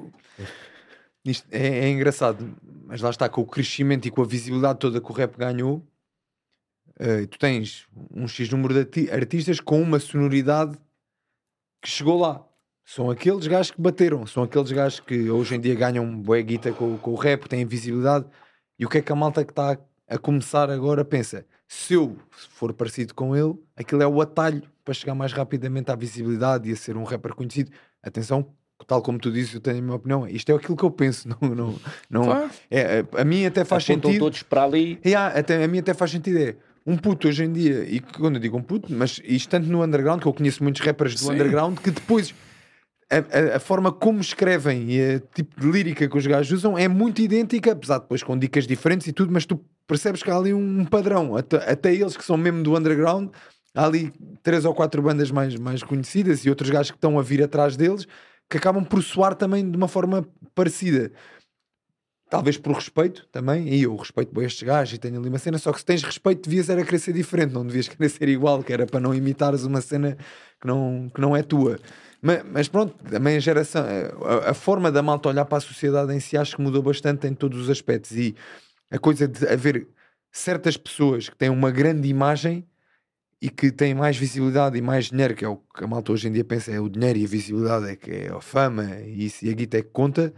[1.25, 2.57] isto é, é engraçado,
[2.87, 5.85] mas lá está, com o crescimento e com a visibilidade toda que o rap ganhou,
[7.01, 10.79] eh, tu tens um X número de arti- artistas com uma sonoridade
[11.83, 12.47] que chegou lá.
[12.85, 16.73] São aqueles gajos que bateram, são aqueles gajos que hoje em dia ganham bué guita
[16.73, 18.27] com, com o rap, têm visibilidade.
[18.79, 19.79] E o que é que a malta que está
[20.09, 21.47] a começar agora pensa?
[21.69, 22.17] Se eu
[22.51, 26.73] for parecido com ele, aquilo é o atalho para chegar mais rapidamente à visibilidade e
[26.73, 27.71] a ser um rapper conhecido.
[28.03, 28.47] Atenção,
[28.87, 30.27] tal como tu dizes, eu tenho a minha opinião.
[30.29, 31.29] Isto é aquilo que eu penso.
[31.41, 31.81] Não, não,
[32.11, 32.61] não, Faz.
[32.71, 34.25] é, é, a mim até faz Apontam sentido.
[34.25, 35.01] todos para ali.
[35.17, 36.39] Há, até, a mim até faz sentido.
[36.39, 39.69] É um puto hoje em dia, e quando eu digo um puto, mas isto tanto
[39.69, 41.33] no underground, que eu conheço muitos rappers do Sim.
[41.33, 42.35] underground, que depois
[43.19, 46.89] a, a- forma como escrevem e o tipo de lírica que os gajos usam é
[46.89, 50.37] muito idêntica, apesar de depois com dicas diferentes e tudo, mas tu percebes que há
[50.37, 51.37] ali um padrão.
[51.37, 53.31] Até, até eles que são mesmo do underground,
[53.75, 57.23] há ali três ou quatro bandas mais, mais conhecidas e outros gajos que estão a
[57.23, 58.07] vir atrás deles
[58.49, 61.11] que acabam por soar também de uma forma parecida.
[62.29, 65.59] Talvez por respeito também, e eu respeito bem estes gajos e tenho ali uma cena,
[65.59, 68.63] só que se tens respeito devias era querer ser diferente, não devias querer ser igual,
[68.63, 70.17] que era para não imitares uma cena
[70.59, 71.79] que não, que não é tua.
[72.23, 76.15] Mas, mas pronto, também a geração, a, a forma da malta olhar para a sociedade
[76.15, 78.37] em si acho que mudou bastante em todos os aspectos e
[78.91, 79.89] a coisa de haver
[80.31, 82.65] certas pessoas que têm uma grande imagem
[83.41, 86.29] e que têm mais visibilidade e mais dinheiro, que é o que a malta hoje
[86.29, 89.27] em dia pensa, é o dinheiro e a visibilidade, é que é a fama e
[89.27, 90.33] isso e a guita é que conta,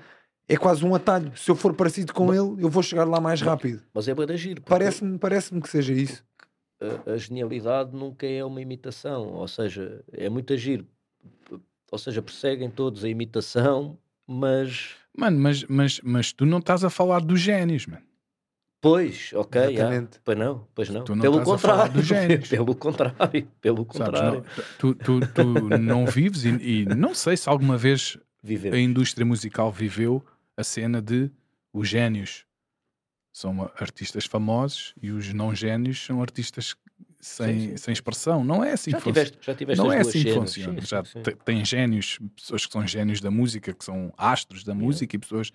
[0.48, 1.36] é quase um atalho.
[1.36, 3.82] Se eu for parecido com ele, eu vou chegar lá mais rápido.
[3.92, 4.60] Mas é para agir.
[4.62, 6.24] Parece-me parece que seja isso.
[6.80, 9.34] A, a genialidade nunca é uma imitação.
[9.34, 10.86] Ou seja, é muito agir.
[11.94, 14.96] Ou seja, perseguem todos a imitação, mas.
[15.16, 18.02] Mano, mas, mas, mas tu não estás a falar dos génios, mano.
[18.80, 19.62] Pois, ok.
[19.62, 20.20] Exatamente.
[20.24, 21.04] pois não, pois não.
[21.04, 22.48] Tu não pelo estás a falar contrário, dos génios.
[22.50, 24.44] pelo contrário, pelo Sabes, contrário.
[24.44, 25.44] não, tu, tu, tu
[25.78, 28.74] não vives e, e não sei se alguma vez Viver.
[28.74, 30.20] a indústria musical viveu
[30.56, 31.30] a cena de
[31.72, 32.44] os génios
[33.32, 36.74] são artistas famosos e os não génios são artistas
[37.24, 37.76] sem, Sim, sim.
[37.76, 38.44] sem expressão.
[38.44, 39.24] Não é assim Já que funciona.
[39.26, 40.80] tiveste, já tiveste Não é assim que funciona.
[40.82, 41.02] Já
[41.44, 45.50] tem génios, pessoas que são génios da música, que são astros da música e pessoas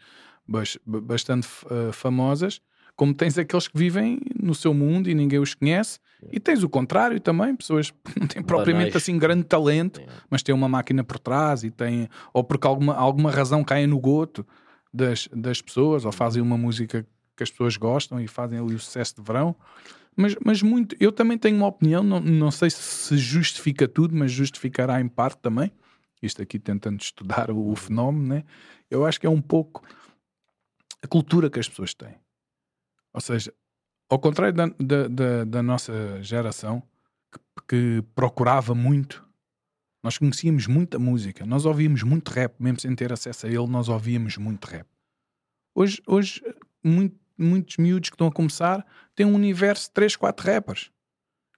[0.48, 2.60] bas- ba- bastante eh, famosas
[2.96, 6.00] como tens aqueles que vivem no seu mundo e ninguém os conhece,
[6.34, 8.96] e tens o contrário também, pessoas que não têm propriamente Banais.
[8.98, 10.22] assim grande talento, Yeah.
[10.30, 13.98] mas têm uma máquina por trás e têm, ou porque alguma, alguma razão caem no
[13.98, 14.46] goto
[14.94, 17.06] das, das pessoas, ou fazem uma música
[17.38, 19.56] que as pessoas gostam e fazem ali o sucesso de verão.
[20.20, 24.30] Mas, mas muito, eu também tenho uma opinião, não, não sei se justifica tudo, mas
[24.30, 25.72] justificará em parte também.
[26.22, 28.44] Isto aqui tentando estudar o, o fenómeno, né?
[28.92, 29.82] Eu acho que é um pouco
[31.02, 32.16] a cultura que as pessoas têm.
[33.14, 33.54] Ou seja,
[34.10, 36.84] ao contrário da, da, da, da nossa geração,
[37.32, 37.40] que,
[37.70, 39.26] que procurava muito,
[40.04, 43.88] nós conhecíamos muita música, nós ouvíamos muito rap, mesmo sem ter acesso a ele, nós
[43.88, 44.86] ouvíamos muito rap.
[45.74, 46.44] Hoje, hoje
[46.84, 48.86] muito- muitos miúdos que estão a começar
[49.16, 50.92] têm um universo de 3, 4 rappers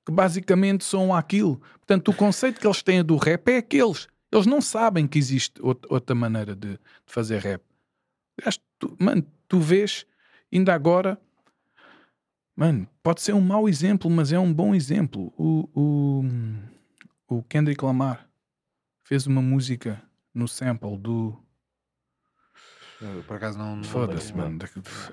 [0.06, 1.58] que basicamente são aquilo.
[1.74, 4.08] Portanto, o conceito que eles têm do rap é aqueles.
[4.32, 7.62] Eles não sabem que existe out- outra maneira de, de fazer rap.
[8.80, 10.06] Tu, mano, tu vês,
[10.52, 11.22] ainda agora,
[12.56, 15.32] mano, pode ser um mau exemplo, mas é um bom exemplo.
[15.38, 16.24] O, o,
[17.28, 18.28] o Kendrick Lamar
[19.04, 20.02] fez uma música
[20.34, 21.38] no sample do.
[23.02, 23.78] Eu, por acaso não.
[23.78, 24.60] não Foda-se, mano.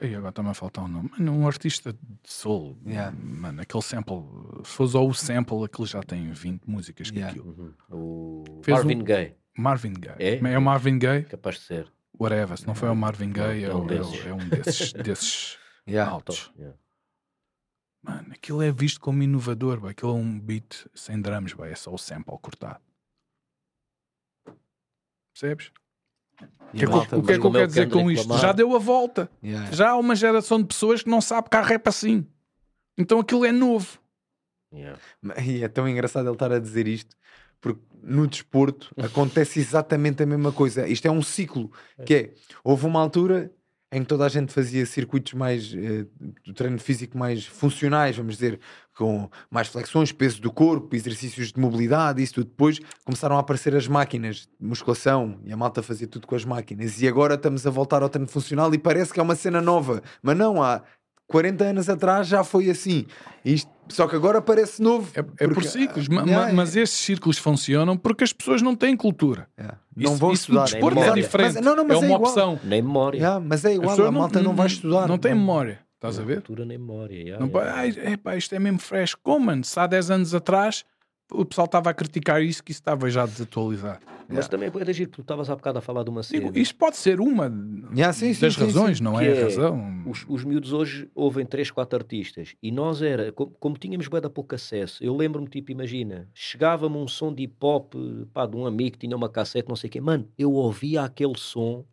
[0.01, 1.11] Ei, agora está-me a faltar um nome.
[1.19, 2.77] Mano, um artista de soul.
[2.87, 3.17] Yeah.
[3.19, 4.17] Mano, aquele sample.
[4.65, 7.33] Se só o sample, aquilo já tem 20 músicas com Yeah.
[7.41, 7.75] aquilo.
[7.91, 8.45] Uhum.
[8.51, 10.41] O Fez Marvin um- Gaye, Marvin Gaye.
[10.45, 10.59] É?
[10.59, 11.93] o Marvin Gaye, capaz de ser.
[12.21, 12.59] whatever.
[12.59, 16.11] Se não foi o Marvin Gaye, é, é um é, é um desses, desses Yeah.
[16.13, 16.53] altos.
[16.59, 16.77] Yeah.
[18.03, 19.81] Mano, aquilo é visto como inovador.
[19.81, 19.91] Bá.
[19.91, 21.67] Aquilo é um beat sem drums, bá.
[21.69, 22.81] é só o sample cortado.
[25.33, 25.71] Percebes?
[26.41, 28.11] O que, é que, malta eu- o que é que eu é quero dizer com
[28.11, 28.39] isto?
[28.39, 29.31] Já deu a volta.
[29.43, 29.71] Yeah.
[29.73, 32.27] Já há uma geração de pessoas que não sabe que há rap assim.
[32.97, 33.99] Então aquilo é novo.
[34.73, 34.99] Yeah.
[35.45, 37.17] E é tão engraçado ele estar a dizer isto,
[37.61, 40.87] porque no desporto acontece exatamente a mesma coisa.
[40.87, 41.73] Isto é um ciclo,
[42.05, 43.51] que é, houve uma altura
[43.91, 45.73] em que toda a gente fazia circuitos mais
[46.45, 48.61] do treino físico mais funcionais, vamos dizer,
[48.99, 52.49] com mais flexões, peso do corpo, exercícios de mobilidade, isso tudo.
[52.49, 56.45] Depois começaram a aparecer as máquinas de musculação e a malta fazia tudo com as
[56.45, 57.01] máquinas.
[57.01, 60.03] E agora estamos a voltar ao treino funcional e parece que é uma cena nova,
[60.21, 60.83] mas não há.
[61.29, 63.07] 40 anos atrás já foi assim.
[63.45, 65.09] Isto, só que agora parece novo.
[65.15, 66.09] É, é por porque- ciclos.
[66.09, 69.47] ma- Yeah, ma- mas esses círculos funcionam porque as pessoas não têm cultura.
[69.59, 69.79] Yeah.
[69.95, 70.65] Não Isso- vão isso estudar.
[70.65, 71.23] desporto nem é memória.
[71.23, 71.55] diferente.
[71.55, 72.23] Mas- não, não, mas é é uma igual.
[72.31, 72.61] opção.
[72.65, 73.19] Nem memória.
[73.19, 75.07] Yeah, mas é igual, pessoas a malta não, vai estudar.
[75.07, 75.81] Não tem memória.
[75.95, 76.37] Estás a ver?
[76.37, 77.17] Cultura nem memória.
[77.17, 79.15] yeah, Não, pá, ai, epá, isto é mesmo fresh.
[79.17, 79.65] Como, mano?
[79.65, 80.85] Se há 10 anos atrás
[81.33, 83.99] o pessoal estava a criticar isso, que isso estava já desatualizado.
[84.29, 86.45] Mas também é agir, tu estavas há bocado a falar de uma cena.
[86.45, 87.47] Digo, isto pode ser uma
[87.95, 89.05] Yeah, sim, sim, das sim, razões, sim.
[89.05, 90.03] não é a é razão.
[90.07, 94.21] Os, os miúdos hoje ouvem 3, 4 artistas e nós era, como, como tínhamos bem
[94.21, 97.95] da pouco acesso, eu lembro-me, tipo, imagina, chegava-me um som de hip hop
[98.35, 101.03] pá, de um amigo que tinha uma cassete, não sei o quê, mano, eu ouvia
[101.03, 101.85] aquele som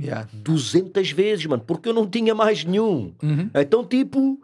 [0.00, 0.28] Yeah.
[0.32, 3.14] 200 vezes, mano, porque eu não tinha mais nenhum.
[3.20, 3.50] Uhum.
[3.52, 4.40] Então, tipo,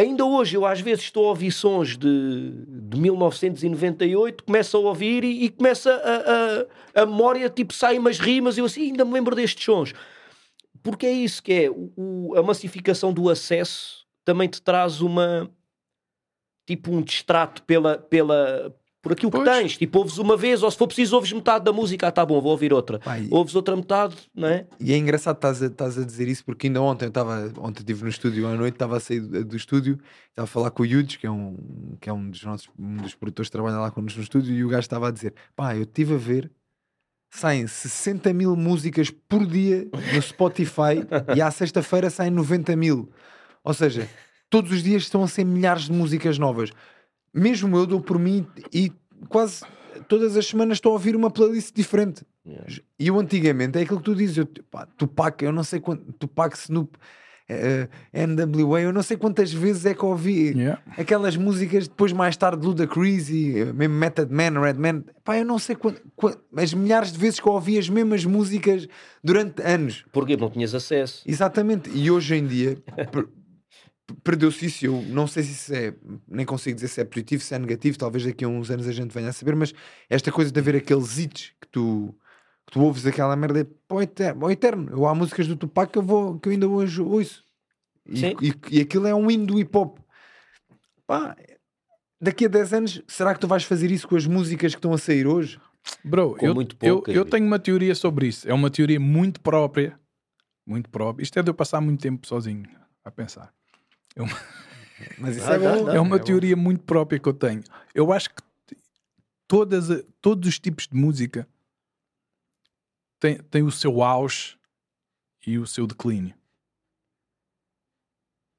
[0.00, 5.24] ainda hoje eu às vezes estou a ouvir sons de, de 1998, começo a ouvir
[5.24, 9.12] e, e começa a, a, a memória, tipo, sai umas rimas eu assim, ainda me
[9.12, 9.92] lembro destes sons.
[10.82, 15.50] Porque é isso que é, o- o- a massificação do acesso também te traz uma,
[16.66, 19.76] tipo, um distrato pela, pela, por aquilo que tens.
[19.76, 22.40] Tipo, ouves uma vez, ou se for preciso ouves metade da música, ah, tá bom,
[22.40, 23.00] vou ouvir outra.
[23.18, 24.66] E- Ouves outra metade, não é?
[24.78, 27.80] E é engraçado estás a, estás a dizer isso porque ainda ontem eu estava, ontem
[27.80, 29.98] estive no estúdio à noite, estava a sair do, do estúdio,
[30.28, 31.56] estava a falar com o Yudes, que é um,
[32.00, 34.64] que é um dos nossos um dos produtores que trabalha lá connosco no estúdio, e
[34.64, 36.50] o gajo estava a dizer: pá, eu estive a ver,
[37.32, 43.08] saem 60 mil músicas por dia no Spotify e à sexta-feira saem 90 mil.
[43.62, 44.08] Ou seja,
[44.48, 46.70] todos os dias estão a ser milhares de músicas novas.
[47.32, 48.92] Mesmo eu dou por mim e
[49.28, 49.62] quase
[50.08, 52.24] todas as semanas estou a ouvir uma playlist diferente.
[52.46, 52.66] Yeah.
[52.98, 56.12] E eu antigamente, é aquilo que tu dizes, eu, pá, Tupac, eu não sei quanto,
[56.14, 56.96] Tupac, Snoop,
[57.48, 60.80] eh, eh, NWA, eu não sei quantas vezes é que ouvi Yeah.
[60.96, 65.58] aquelas músicas, depois mais tarde Ludacris e eh, mesmo Method Man, Redman, pá, eu não
[65.58, 66.00] sei quanto,
[66.56, 68.86] as milhares de vezes que eu ouvi as mesmas músicas
[69.22, 70.04] durante anos.
[70.12, 71.22] Porque não tinhas acesso.
[71.26, 72.78] Exatamente, e hoje em dia
[74.22, 74.86] perdeu-se isso.
[74.86, 75.94] Eu não sei se isso é,
[76.28, 77.98] nem consigo dizer se é positivo, se é negativo.
[77.98, 79.54] Talvez daqui a uns anos a gente venha a saber.
[79.54, 79.72] Mas
[80.08, 82.14] esta coisa de haver aqueles hits que tu,
[82.66, 84.50] que tu ouves aquela merda para o eterno.
[84.50, 84.90] eterno.
[84.90, 87.44] Eu, há músicas do Tupac que eu, vou, que eu ainda hoje ouço.
[88.06, 88.36] E, Sim.
[88.40, 89.98] e, e aquilo é um hino do hip hop.
[91.06, 91.36] Pá,
[92.20, 94.92] daqui a 10 anos, será que tu vais fazer isso com as músicas que estão
[94.92, 95.60] a sair hoje?
[96.04, 98.48] Bro, Com eu, muito eu, eu tenho uma teoria sobre isso.
[98.48, 99.98] É uma teoria muito própria.
[100.66, 101.22] Muito própria.
[101.22, 102.64] Isto é de eu passar muito tempo sozinho
[103.04, 103.52] a pensar.
[105.18, 105.84] Mas isso Ah, é dá, bom.
[105.86, 105.94] dá.
[105.94, 107.62] é uma teoria muito própria que eu tenho.
[107.94, 108.42] Eu acho que
[109.48, 109.88] todas,
[110.20, 111.48] todos os tipos de música
[113.18, 114.56] têm, têm o seu auge
[115.46, 116.34] e o seu declínio.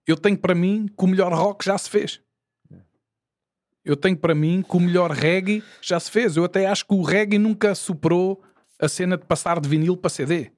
[0.07, 2.19] eu tenho para mim que o melhor rock já se fez.
[3.85, 6.35] Eu tenho para mim que o melhor reggae já se fez.
[6.35, 8.43] Eu até acho que o reggae nunca superou
[8.79, 10.51] a cena de passar de vinil para CD.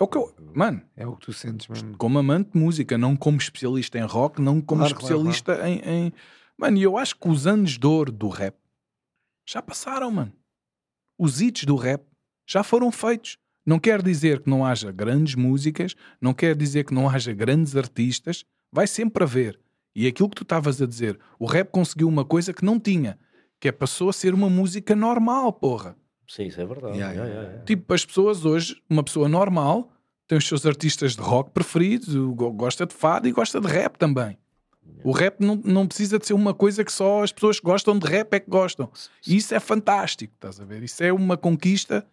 [0.00, 0.34] É o que eu.
[0.54, 1.96] Mano, É o que tu sentes mesmo.
[1.98, 5.80] como amante de música, não como especialista em rock, não como Claro, claro, especialista Em,
[6.06, 6.12] em.
[6.56, 8.56] Mano, e eu acho que os anos de ouro do rap
[9.46, 10.32] já passaram, mano.
[11.18, 12.02] Os hits do rap
[12.46, 13.36] já foram feitos.
[13.64, 17.76] Não quer dizer que não haja grandes músicas, não quer dizer que não haja grandes
[17.76, 19.60] artistas, vai sempre haver.
[19.94, 23.18] E aquilo que tu estavas a dizer, o rap conseguiu uma coisa que não tinha,
[23.60, 25.94] que é passou a ser uma música normal, porra.
[26.32, 26.96] Sim, isso é verdade.
[26.96, 27.64] Yeah, Yeah, yeah.
[27.64, 29.90] Tipo, as pessoas hoje, uma pessoa normal,
[30.28, 32.14] tem os seus artistas de rock preferidos,
[32.54, 34.38] gosta de fado e gosta de rap também.
[35.02, 37.98] O rap não, não precisa de ser uma coisa que só as pessoas que gostam
[37.98, 38.88] de rap é que gostam.
[39.26, 40.82] E isso é fantástico, estás a ver?
[40.84, 42.06] Isso é uma conquista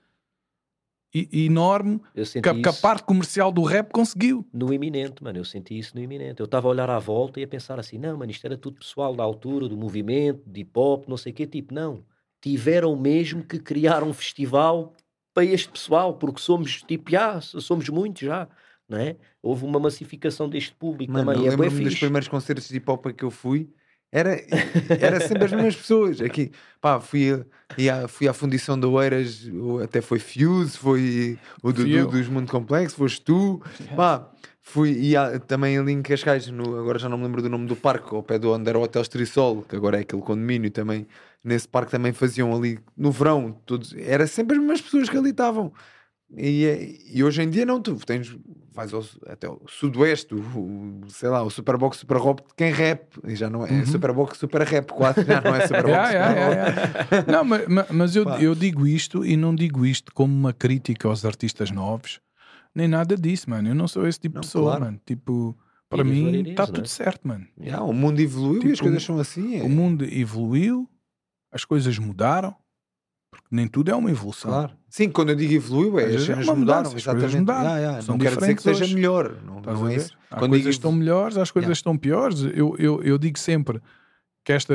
[1.14, 2.00] e- enorme
[2.42, 4.46] que, a- que a parte comercial do rap conseguiu.
[4.54, 5.38] no iminente, mano.
[5.40, 6.40] Eu senti isso no iminente.
[6.40, 8.80] Eu estava a olhar à volta e a pensar assim: não, mano, isto era tudo
[8.80, 11.46] pessoal da altura, do movimento, de hip hop, não sei o quê.
[11.48, 12.04] Tipo, não.
[12.48, 14.94] Tiveram mesmo que criar um festival
[15.34, 18.48] para este pessoal, porque somos, tipo, já, somos muitos já,
[18.88, 19.18] não é?
[19.44, 21.44] Houve uma massificação deste público Mano, também.
[21.44, 22.00] e é lembro-me dos fixe.
[22.00, 23.70] primeiros concertos de hip hop que eu fui.
[24.10, 24.42] Era,
[25.00, 26.22] era sempre as mesmas pessoas.
[26.22, 27.46] Aqui, pá, fui, a,
[27.78, 29.46] e à- fui à Fundição de Oeiras,
[29.84, 33.62] até foi Fuse, foi o Dudu dos Mundo Complexo, foste tu.
[33.98, 34.32] Pá,
[34.62, 37.68] fui e há também ali em Cascais, no- agora já não me lembro do nome
[37.68, 40.72] do parque, ao pé do onde era o Hotel Estrissol, que agora é aquele condomínio
[40.72, 41.06] também.
[41.48, 45.30] Nesse parque também faziam ali no verão, todos, era sempre as mesmas pessoas que ali
[45.30, 45.72] estavam.
[46.36, 48.36] E, é- e hoje em dia não, tu tens,
[48.74, 52.70] vais ao, até ao sudoeste, o, o- sei lá, o Superbox Super Rap de quem
[52.70, 56.28] rap, e já não é, é Superbox Super Rap 4, já não é Superbox Yeah,
[56.28, 56.78] Super yeah, Rap.
[56.78, 57.32] yeah, yeah.
[57.32, 61.24] Não, mas, mas- eu, eu digo isto e não digo isto como uma crítica aos
[61.24, 62.20] artistas novos,
[62.76, 63.70] nem nada disso, mano.
[63.70, 64.84] Eu não sou esse tipo Não, de pessoa, claro.
[64.86, 65.00] mano.
[65.06, 65.58] Tipo,
[65.90, 66.72] para mim está né?
[66.74, 67.48] tudo certo, mano.
[67.58, 69.60] Yeah, o mundo evoluiu e Tipo, as coisas são assim.
[69.60, 69.64] é.
[69.64, 70.90] O mundo evoluiu,
[71.52, 72.56] as coisas mudaram,
[73.32, 74.52] porque nem tudo é uma evolução.
[74.52, 74.74] Claro.
[74.90, 77.38] Sim, quando eu digo evoluiu, é, as é cenas mudaram, as coisas exatamente.
[77.40, 77.78] mudaram.
[77.78, 78.96] Yeah, Não quer dizer que seja hoje.
[78.96, 79.38] melhor.
[79.44, 80.18] Não, Estás não é isso.
[80.32, 81.74] Há Quando coisas digo- estão melhores, as coisas Yeah.
[81.78, 82.42] estão piores.
[82.56, 83.82] Eu, eu, eu digo sempre
[84.46, 84.74] que esta,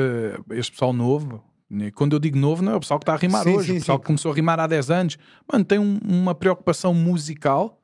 [0.51, 3.17] este pessoal novo, né, quando eu digo novo, não é o pessoal que está a
[3.17, 4.01] rimar Sim, hoje, sim, o pessoal sim.
[4.01, 5.17] que começou a rimar há 10 anos,
[5.51, 7.81] mano, tem um- uma preocupação musical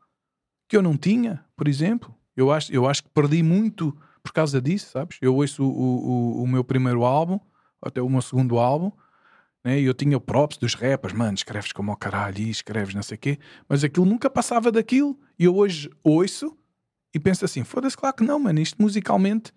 [0.70, 2.14] que eu não tinha, por exemplo.
[2.38, 5.18] Eu acho, eu acho que perdi muito por causa disso, sabes?
[5.22, 5.68] Eu ouço o,
[6.40, 7.40] o, o meu primeiro álbum,
[7.82, 8.92] até o meu segundo álbum,
[9.64, 9.80] né?
[9.80, 13.04] e eu tinha o props dos rappers, mano, escreves como ao caralho, e escreves não
[13.04, 15.18] sei o quê, mas aquilo nunca passava daquilo.
[15.38, 16.58] E eu hoje ouço
[17.14, 19.52] e penso assim: foda-se, claro que não, mano, isto musicalmente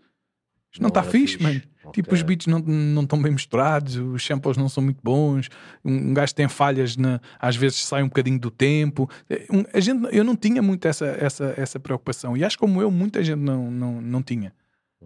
[0.73, 1.43] isto não está era fixe, fixe.
[1.43, 1.63] mano.
[1.85, 1.93] Ok.
[2.01, 5.49] Tipo, os beats não não estão bem misturados, os samples não são muito bons,
[5.85, 9.11] um um gajo tem falhas, na, às vezes sai um bocadinho do tempo.
[9.29, 12.61] Eh, um- A gente, eu não tinha muito essa, essa, essa preocupação, e acho que
[12.61, 14.55] como eu, muita gente não, não, não tinha.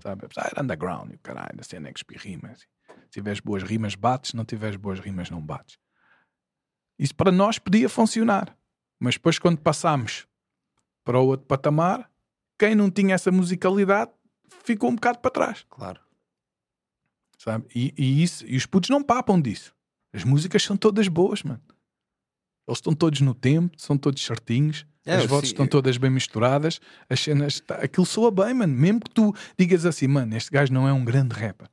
[0.00, 0.26] Sabe?
[0.36, 2.66] Ah, era underground, e o caralho, a cena é que rimas.
[3.16, 5.78] Tiveres boas rimas, bates, se não tiveres boas rimas, não bates.
[6.98, 8.54] Isso para nós podia funcionar,
[9.00, 10.26] mas depois, quando passámos
[11.02, 12.10] para o outro patamar,
[12.58, 14.10] quem não tinha essa musicalidade
[14.62, 15.98] ficou um bocado para trás Claro.
[17.38, 17.64] sabe?
[17.74, 19.74] E, e isso, e os putos não papam disso.
[20.12, 21.62] As músicas são todas boas, mano.
[22.68, 26.80] Eles estão todos no tempo, são todos certinhos, É, as vozes estão todas bem misturadas,
[27.08, 28.74] as cenas, tá- aquilo soa bem, mano.
[28.74, 31.70] Mesmo que tu digas assim, mano, este gajo não é um grande rapper.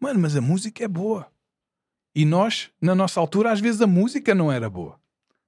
[0.00, 1.26] Mano, mas a música é boa.
[2.14, 4.98] E nós, na nossa altura, às vezes a música não era boa.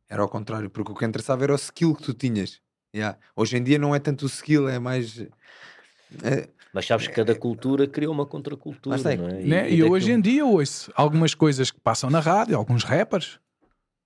[0.08, 2.60] Era ao contrário, porque o que interessava era o skill que tu tinhas.
[2.94, 3.18] Yeah.
[3.36, 5.18] Hoje em dia não é tanto o skill, é mais.
[6.22, 9.32] é- Mas sabes que cada cultura criou uma contracultura, está, não é?
[9.32, 9.66] né?
[9.66, 13.38] E, daquilo- hoje em dia ouço algumas coisas que passam na rádio, alguns rappers.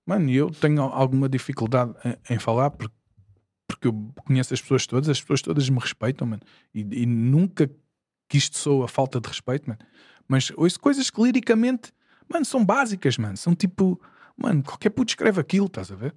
[0.05, 2.93] Mano, e eu tenho alguma dificuldade em, em falar porque,
[3.65, 6.41] porque eu conheço as pessoas todas, as pessoas todas me respeitam, mano.
[6.73, 7.69] E, e nunca
[8.27, 9.79] que isto soa falta de respeito, mano.
[10.27, 11.91] Mas ouço coisas que liricamente,
[12.31, 13.37] mano, são básicas, mano.
[13.37, 13.99] São tipo,
[14.37, 16.13] mano, qualquer puto escreve aquilo, estás a ver?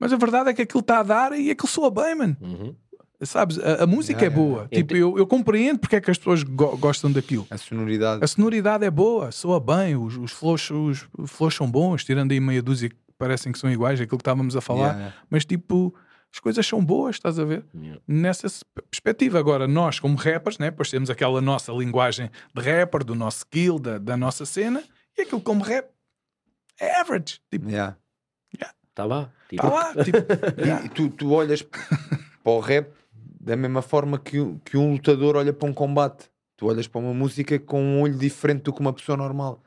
[0.00, 2.36] Mas a verdade é que aquilo está a dar e aquilo soa bem, mano.
[2.40, 2.74] Uhum.
[3.22, 3.58] Sabes?
[3.58, 4.58] A, a música Yeah, é boa.
[4.58, 4.76] yeah.
[4.76, 7.46] Tipo, eu, eu compreendo porque é que as pessoas go- gostam daquilo.
[7.50, 8.22] a sonoridade.
[8.22, 12.38] A sonoridade é boa, soa bem, os, os, flows, os flows são bons, tirando aí
[12.38, 15.14] meia dúzia que parecem que são iguais, aquilo que estávamos a falar, Yeah.
[15.28, 15.92] mas tipo,
[16.32, 17.64] as coisas são boas, estás a ver?
[17.74, 18.00] Yeah.
[18.06, 18.46] Nessa
[18.90, 19.38] perspectiva.
[19.38, 23.78] Agora, nós, como rappers, né, pois temos aquela nossa linguagem de rapper, do nosso skill,
[23.78, 24.82] da, da nossa cena,
[25.16, 25.88] e aquilo como rap
[26.80, 27.40] é average.
[27.50, 27.96] Tipo, Yeah.
[28.90, 29.30] Está lá.
[29.48, 29.94] Tipo, está lá.
[30.04, 30.18] Tipo,
[30.58, 30.84] E- yeah.
[30.84, 32.90] E, tu, tu olhas para o rap
[33.40, 36.28] da mesma forma que, um- que um lutador olha para um combate.
[36.56, 39.62] Tu olhas para uma música com um olho diferente do que uma pessoa normal.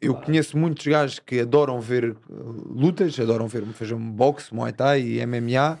[0.00, 2.16] Eu conheço muitos gajos que adoram ver uh,
[2.72, 5.80] lutas, adoram ver fazer um boxe, muay thai e MMA,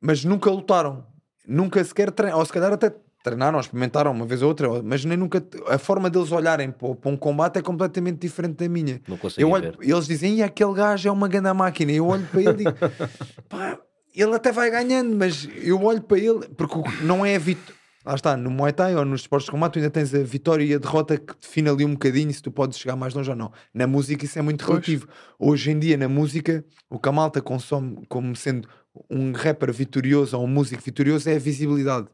[0.00, 1.04] mas nunca lutaram.
[1.46, 2.94] Nunca sequer treinam, ou se calhar até
[3.24, 5.42] treinaram, experimentaram uma vez ou outra, mas nem nunca.
[5.68, 9.00] A forma deles olharem para, para um combate é completamente diferente da minha.
[9.08, 9.88] Não Eu olho, ver.
[9.88, 11.90] eles dizem, e aquele gajo é uma grande máquina.
[11.92, 12.72] Eu olho para ele e digo,
[13.48, 13.78] pá,
[14.14, 17.78] ele até vai ganhando, mas eu olho para ele, porque não é a vitória.
[18.04, 20.64] Lá está, no Muay Thai ou nos esportes de combate, tu ainda tens a vitória
[20.64, 23.36] e a derrota que define ali um bocadinho se tu podes chegar mais longe ou
[23.36, 23.52] não.
[23.74, 24.70] Na música, isso é muito Pois.
[24.86, 25.08] relativo.
[25.38, 28.66] Hoje em dia, na música, o que a malta consome como sendo
[29.10, 32.08] um rapper vitorioso ou um músico vitorioso é a visibilidade.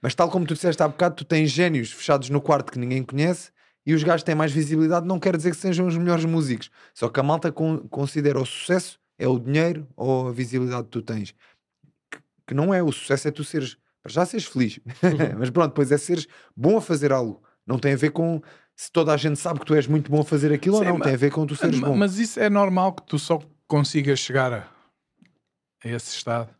[0.00, 3.02] Mas tal como tu disseste há bocado, tu tens génios fechados no quarto que ninguém
[3.02, 3.50] conhece
[3.86, 6.70] e os gajos têm mais visibilidade, não quer dizer que sejam os melhores músicos.
[6.94, 10.90] Só que a malta con- considera o sucesso é o dinheiro ou a visibilidade que
[10.90, 11.34] tu tens.
[12.10, 12.18] Que,
[12.48, 14.78] que não é, o sucesso é tu seres, para já seres feliz.
[15.38, 17.42] Mas pronto, depois é seres bom a fazer algo.
[17.66, 18.42] Não tem a ver com
[18.76, 20.88] se toda a gente sabe que tu és muito bom a fazer aquilo Sim, ou
[20.88, 21.96] não, mas- tem a ver com tu seres Ma- bom.
[21.96, 24.68] Mas isso é normal que tu só consigas chegar a,
[25.84, 26.50] a esse estado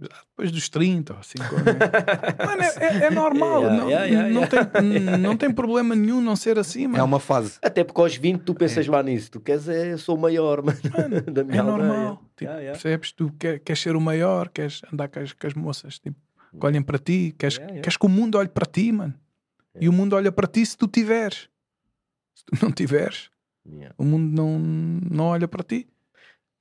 [0.00, 1.50] depois dos 30 ou 50.
[2.46, 3.62] Mano, é, é- é normal.
[3.62, 4.64] Yeah, não, yeah, yeah, não yeah.
[4.64, 7.04] Tem, não tem problema nenhum não ser assim, É mano.
[7.04, 7.58] uma fase.
[7.60, 9.28] Até porque aos 20 tu pensas lá nisso.
[9.32, 10.78] Tu queres é, sou o maior, mano,
[11.32, 11.76] da minha É aldeia.
[11.88, 12.22] normal.
[12.36, 12.72] Tipo, Yeah, yeah.
[12.80, 13.10] Percebes?
[13.10, 16.16] Tu quer, queres ser o maior, queres andar com as, com as moças tipo,
[16.60, 17.82] que olhem para ti, queres, Yeah, yeah.
[17.82, 19.14] queres que o mundo olhe para ti, mano.
[19.80, 21.48] E o mundo olha para ti se tu tiveres.
[22.36, 23.30] Se tu não tiveres,
[23.68, 23.92] Yeah.
[23.98, 24.58] o mundo não,
[25.10, 25.88] não olha para ti.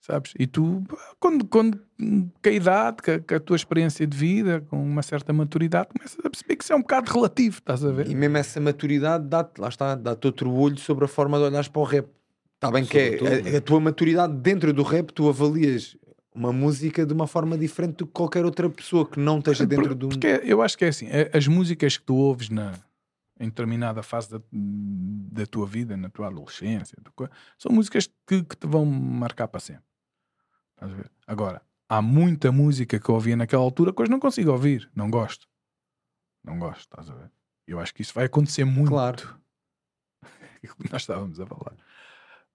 [0.07, 0.33] Sabes?
[0.39, 0.81] E tu,
[1.19, 5.01] quando, quando com a idade, com a, com a tua experiência de vida, com uma
[5.01, 8.09] certa maturidade, começas a perceber que isso é um bocado relativo, estás a ver?
[8.09, 11.67] E mesmo essa maturidade dá-te, lá está, dá-te outro olho sobre a forma de olhares
[11.67, 12.07] para o rap.
[12.55, 15.97] Está bem que é, a, a tua maturidade dentro do rap, tu avalias
[16.33, 19.95] uma música de uma forma diferente do que qualquer outra pessoa que não esteja dentro
[19.95, 20.09] Por- um.
[20.09, 22.73] Porque eu acho que é assim, as músicas que tu ouves na,
[23.39, 26.97] em determinada fase da, da tua vida, na tua adolescência,
[27.57, 29.86] são músicas que, que te vão marcar para sempre.
[31.25, 35.09] Agora, há muita música que eu ouvia naquela altura que hoje não consigo ouvir, não
[35.09, 35.47] gosto.
[36.43, 37.31] Não gosto, estás a ver?
[37.65, 38.89] Eu acho que isso vai acontecer muito.
[38.89, 39.39] Claro.
[40.91, 41.75] Nós estávamos a falar.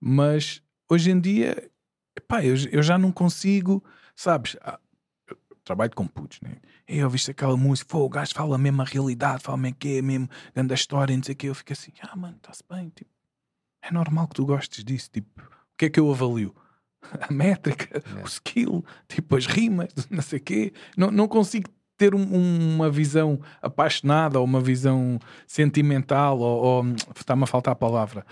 [0.00, 1.70] Mas hoje em dia,
[2.16, 3.84] epá, eu, eu já não consigo,
[4.16, 4.56] sabes?
[4.62, 4.80] ah,
[5.28, 6.56] eu trabalho com putos, né?
[6.88, 10.02] Eu ouviste aquela música, pô, o gajo fala mesmo a realidade, fala mesmo que é
[10.02, 11.46] mesmo, grande a história, não sei o que.
[11.48, 13.10] Eu fico assim, ah, mano, está-se bem, tipo,
[13.82, 16.54] é normal que tu gostes disso, tipo, o que é que eu avalio?
[17.28, 20.72] A métrica, o skill, tipo, as rimas, não sei o quê.
[20.96, 26.84] Não, não consigo ter um- uma visão apaixonada ou uma visão sentimental ou, ou
[27.16, 28.24] está-me a faltar a palavra.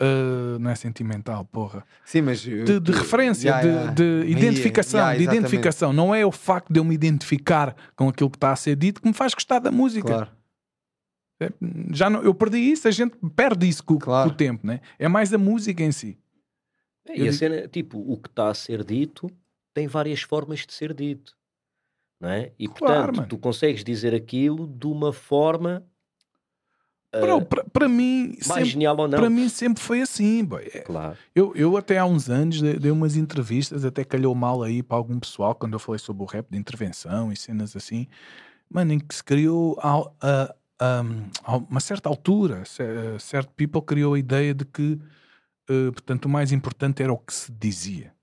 [0.00, 1.82] Uh, não é sentimental, porra.
[2.04, 2.46] Sim, mas.
[2.46, 3.92] eu- De, de referência, Yeah, de, yeah.
[3.94, 5.92] de Yeah, identificação, yeah, de identificação.
[5.94, 9.00] Não é o facto de eu me identificar com aquilo que está a ser dito
[9.00, 10.06] que me faz gostar da música.
[10.06, 10.28] Claro.
[11.40, 11.50] É,
[11.92, 14.28] Já não, eu perdi isso, a gente perde isso com, Claro.
[14.28, 14.80] com o tempo, né?
[14.98, 16.18] É mais a música em si.
[17.08, 19.30] É, E a cena, tipo, o que está a ser dito
[19.74, 21.36] tem várias formas de ser dito.
[22.20, 22.52] Não é?
[22.58, 23.28] E Claro, portanto, mano.
[23.28, 25.84] tu consegues dizer aquilo de uma forma
[27.18, 29.18] Bro, para- Para mim, mais sempre, genial ou não.
[29.18, 30.44] para mim sempre foi assim.
[30.44, 30.62] boy.
[30.74, 31.16] É, Claro.
[31.34, 34.98] Eu, eu até há uns anos dei, dei umas entrevistas, até calhou mal aí para
[34.98, 38.06] algum pessoal quando eu falei sobre o rap de intervenção e cenas assim,
[38.68, 41.04] mano, em que se criou a, a- a-
[41.44, 44.98] a uma certa altura, ce- certo people criou a ideia de que,
[45.68, 48.14] eh, portanto, o mais importante era o que se dizia,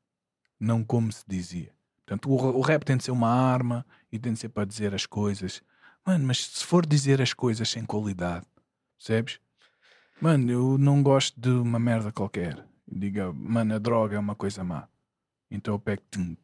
[0.59, 1.71] não como se dizia.
[2.05, 4.93] Portanto, o, o rap tem de ser uma arma e tem de ser para dizer
[4.93, 5.61] as coisas.
[6.05, 8.45] Mano, mas se for dizer as coisas sem qualidade,
[8.97, 9.39] percebes?
[10.21, 12.63] Mano, eu não gosto de uma merda qualquer.
[12.87, 14.87] Diga, mano, a droga é uma coisa má.
[15.49, 16.35] Então eu pego, tum,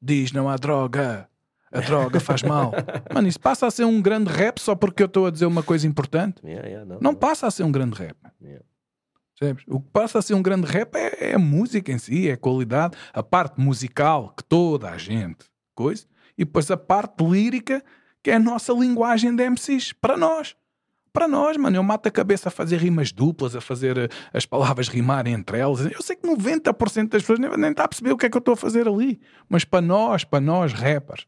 [0.00, 1.28] diz, não há droga.
[1.70, 2.70] A droga faz mal.
[3.14, 5.62] Mano, isso passa a ser um grande rap só porque eu estou a dizer uma
[5.62, 6.44] coisa importante?
[6.44, 8.14] Yeah, yeah, não, Não passa a ser um grande rap.
[8.42, 8.62] Yeah.
[9.42, 9.64] Percebes?
[9.66, 12.32] O que passa a ser um grande rap é, é a música em si, é
[12.32, 16.06] a qualidade, a parte musical que toda a gente coisa,
[16.38, 17.82] e depois a parte lírica
[18.22, 20.54] que é a nossa linguagem de MCs, para nós.
[21.12, 24.46] Para nós, mano, eu mato a cabeça a fazer rimas duplas, a fazer eh, as
[24.46, 25.84] palavras rimarem entre elas.
[25.84, 28.38] Eu sei que 90% das pessoas nem, está a perceber o que é que eu
[28.38, 29.20] estou a fazer ali.
[29.48, 31.26] Mas para nós, para nós, rappers,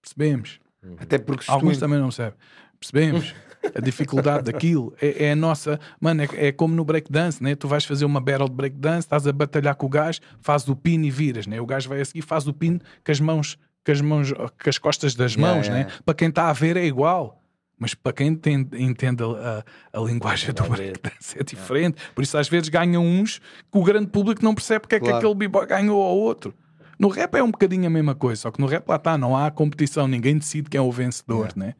[0.00, 0.60] percebemos.
[0.98, 1.80] Até porque Alguns tu...
[1.80, 2.38] também não percebem.
[2.78, 3.34] Percebemos
[3.74, 4.94] a dificuldade daquilo.
[5.00, 5.78] É, é a nossa.
[6.00, 7.54] Mano, é, é como no breakdance, né?
[7.54, 10.76] Tu vais fazer uma battle de breakdance, estás a batalhar com o gajo, fazes o
[10.76, 11.60] pin e viras, né?
[11.60, 14.68] O gajo vai a seguir, faz o pin com as mãos, com as mãos, com
[14.68, 15.88] as costas das Yeah, mãos, yeah.
[15.88, 15.96] né?
[16.04, 17.42] Para quem está a ver é igual.
[17.80, 19.62] Mas para quem entende, entende a,
[19.94, 21.96] a, a linguagem do breakdance é diferente.
[22.12, 25.04] Por isso, às vezes, ganham uns que o grande público não percebe porque é que
[25.04, 25.18] Claro.
[25.18, 26.52] aquele b-boy ganhou ao outro.
[26.98, 29.36] No rap é um bocadinho a mesma coisa, só que no rap lá está, não
[29.36, 31.74] há competição, ninguém decide quem é o vencedor, né?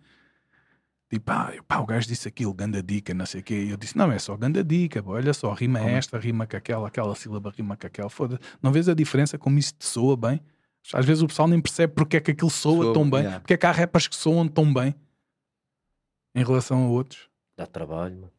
[1.10, 3.54] Tipo, ah, pá, o gajo disse aquilo, ganda dica, não sei o quê.
[3.64, 6.56] E eu disse, não, é só ganda dica, pô, olha só, rima esta, rima com
[6.56, 8.10] aquela, aquela sílaba rima com aquela.
[8.10, 10.40] Foda não vês a diferença como isso te soa bem?
[10.92, 13.40] Às vezes o pessoal nem percebe porque é que aquilo soa, Soa, tão bem, yeah.
[13.40, 14.94] porque é que há rappers que soam tão bem.
[16.34, 18.32] em relação a outros, Dá trabalho, mano.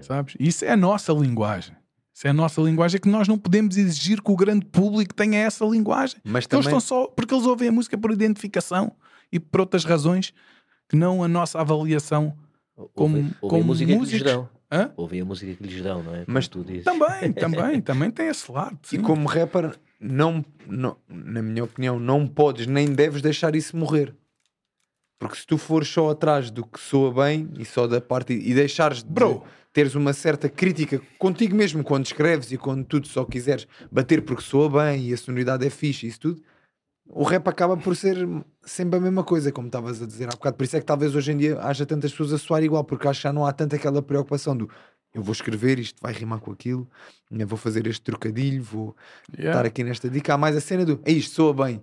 [0.00, 0.34] sabes?
[0.40, 1.76] Isso é a nossa linguagem.
[2.12, 5.38] Isso é a nossa linguagem que nós não podemos exigir que o grande público tenha
[5.38, 6.20] essa linguagem.
[6.24, 8.92] Mas Porque eles também, estão só porque eles ouvem a música por identificação
[9.30, 10.34] e por outras razões
[10.88, 12.34] que não a nossa avaliação.
[12.94, 14.32] Como- Ouvem, ouvem como a música que lhes músicos.
[14.32, 14.48] dão.
[14.70, 14.92] Hã?
[14.96, 16.24] Ouvem a música que lhes dão, não é?
[16.26, 16.84] Mas tu dizes.
[16.84, 18.78] Também, também, também tem esse lado.
[18.84, 19.02] e sim.
[19.02, 24.14] como rapper, não, não, na minha opinião, não podes nem deves deixar isso morrer.
[25.18, 28.54] Porque se tu fores só atrás do que soa bem e só da parte e
[28.54, 29.42] deixares de Bro.
[29.72, 34.42] teres uma certa crítica contigo mesmo quando escreves e quando tu só quiseres bater porque
[34.42, 36.42] soa bem e a sonoridade é fixe e isso tudo,
[37.10, 38.16] o rap acaba por ser
[38.62, 40.56] sempre a mesma coisa, como estavas a dizer há bocado.
[40.56, 43.08] Por isso é que talvez hoje em dia haja tantas pessoas a soar igual, porque
[43.08, 44.68] acho que já não há tanta aquela preocupação do
[45.14, 46.86] eu vou escrever, isto vai rimar com aquilo,
[47.30, 48.94] eu vou fazer este trocadilho, vou
[49.32, 49.58] Yeah.
[49.58, 50.34] estar aqui nesta dica.
[50.34, 51.82] Há mais a cena do é isto, soa bem.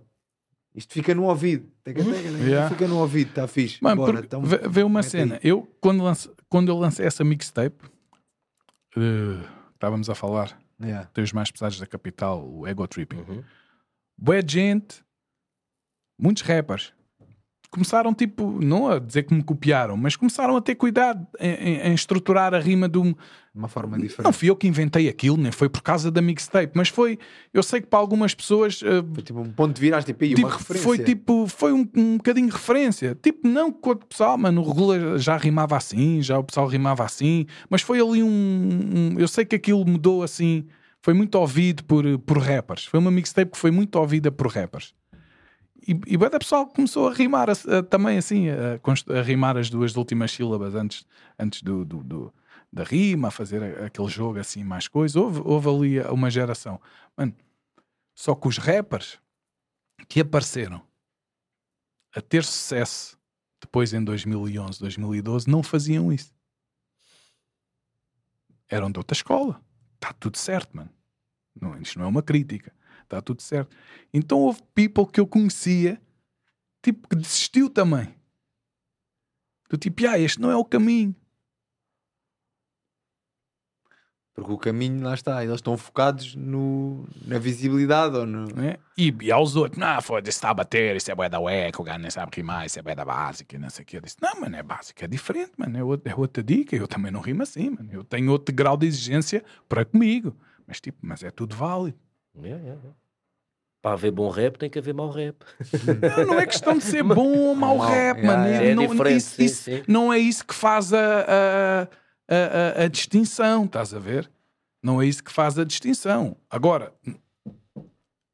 [0.76, 1.68] Isto fica no ouvido.
[1.84, 2.70] Teca, teca, teca, Yeah.
[2.70, 3.80] Fica no ouvido, está fixe.
[3.82, 5.36] Mano, Bora, então, vê, uma cena.
[5.36, 5.40] aí.
[5.50, 7.84] Eu, quando, lance, quando eu lancei essa mixtape,
[8.96, 11.10] eh, estávamos a falar Yeah.
[11.14, 13.18] dos mais pesados da capital, o Ego Tripping.
[13.28, 13.44] Uhum.
[14.18, 15.04] Boa gente,
[16.18, 16.93] muitos rappers
[17.72, 21.93] começaram tipo, não a dizer que me copiaram, mas começaram a ter cuidado em, em-
[21.93, 23.13] estruturar a rima de um.
[23.53, 24.34] Uma forma Não diferente.
[24.34, 27.18] fui eu que inventei aquilo, nem foi por causa da mixtape, mas foi.
[27.53, 28.82] Eu sei que para algumas pessoas.
[28.82, 30.86] eh, Foi tipo um ponto de viragem, tipo, tipo, uma referência.
[30.88, 33.18] foi tipo, foi um, um bocadinho de referência.
[33.22, 37.03] Tipo, não que o pessoal, mano, o Regula já rimava assim, já o pessoal rimava
[37.03, 40.66] assim, mas foi ali um, um- Eu sei que aquilo mudou assim,
[41.01, 42.86] foi muito ouvido por, por rappers.
[42.86, 44.93] Foi uma mixtape que foi muito ouvida por rappers.
[45.88, 48.80] E, e da pessoal começou a rimar a- a- também assim, a,
[49.20, 51.06] a rimar as duas últimas sílabas antes,
[51.38, 52.34] antes do, do- do-
[52.72, 55.20] da rima, a fazer aquele jogo assim, mais coisa.
[55.20, 56.82] Houve, houve ali uma geração.
[57.16, 57.34] Mano,
[58.14, 59.20] só que os rappers
[60.10, 60.82] que apareceram
[62.14, 63.18] a ter sucesso
[63.62, 66.34] depois em 2011, 2012 não faziam isso.
[68.70, 69.62] Eram de outra escola.
[69.96, 70.90] Está tudo certo, mano.
[71.60, 72.74] Não, isto não é uma crítica.
[73.06, 73.76] Está tudo certo.
[74.14, 76.01] Então houve people que eu conhecia,
[76.84, 78.14] tipo, que desistiu também.
[79.70, 81.16] Do tipo, ah, este não é o caminho.
[84.34, 88.53] Porque o caminho, lá está, eles estão focados no, na visibilidade ou no.
[88.53, 88.76] Né?
[88.97, 91.86] E, e aos outros, não, foda-se, está a bater, isso é bué da ueca, o
[91.86, 93.95] gajo nem sabe rimar, isso é bué da básica, não sei o que.
[93.95, 96.86] Eu disse, não, mano, é básica, é diferente, mano, é outra, é outra dica, eu
[96.86, 100.36] também não rimo assim, mano, eu tenho outro grau de exigência para comigo.
[100.68, 101.97] Mas tipo, mas é tudo válido.
[102.38, 102.96] Yeah, yeah, yeah.
[103.82, 105.36] Para haver bom rap, tem que haver mau rap.
[106.18, 108.48] Não, não é questão de ser bom ou mau rap, yeah, mano.
[108.50, 108.68] yeah.
[108.70, 109.84] É não, diferente, isso- sim, isso sim.
[109.88, 114.30] não é isso que faz a, a, a, a- a distinção, estás a ver?
[114.82, 116.36] Não é isso que faz a distinção.
[116.50, 116.94] Agora,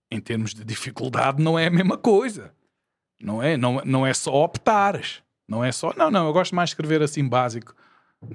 [0.10, 2.52] em termos de dificuldade, não é a mesma coisa.
[3.22, 5.22] Não é, não, não é só optares.
[5.48, 7.76] Não é só, não, não, eu gosto mais de escrever assim básico.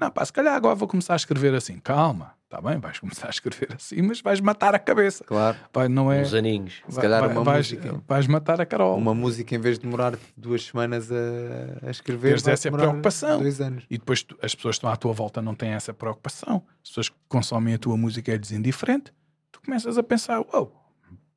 [0.01, 1.78] Não, pá, se calhar agora vou começar a escrever assim.
[1.78, 5.22] Calma, está bem, vais começar a escrever assim, mas vais matar a cabeça.
[5.24, 5.57] Claro.
[5.72, 6.22] Vai, não é.
[6.22, 6.82] Uns aninhos.
[6.89, 8.03] Se calhar vai- uma vais, música.
[8.07, 8.97] vais matar a Carol.
[8.99, 13.39] Uma música, em vez de demorar duas semanas a, a escrever, vai essa preocupação.
[13.41, 13.84] Dois anos.
[13.89, 16.62] E depois tu- as pessoas que estão à tua volta não têm essa preocupação.
[16.82, 19.12] As pessoas que consomem a tua música é indiferente.
[19.53, 20.93] Tu começas a pensar: uau,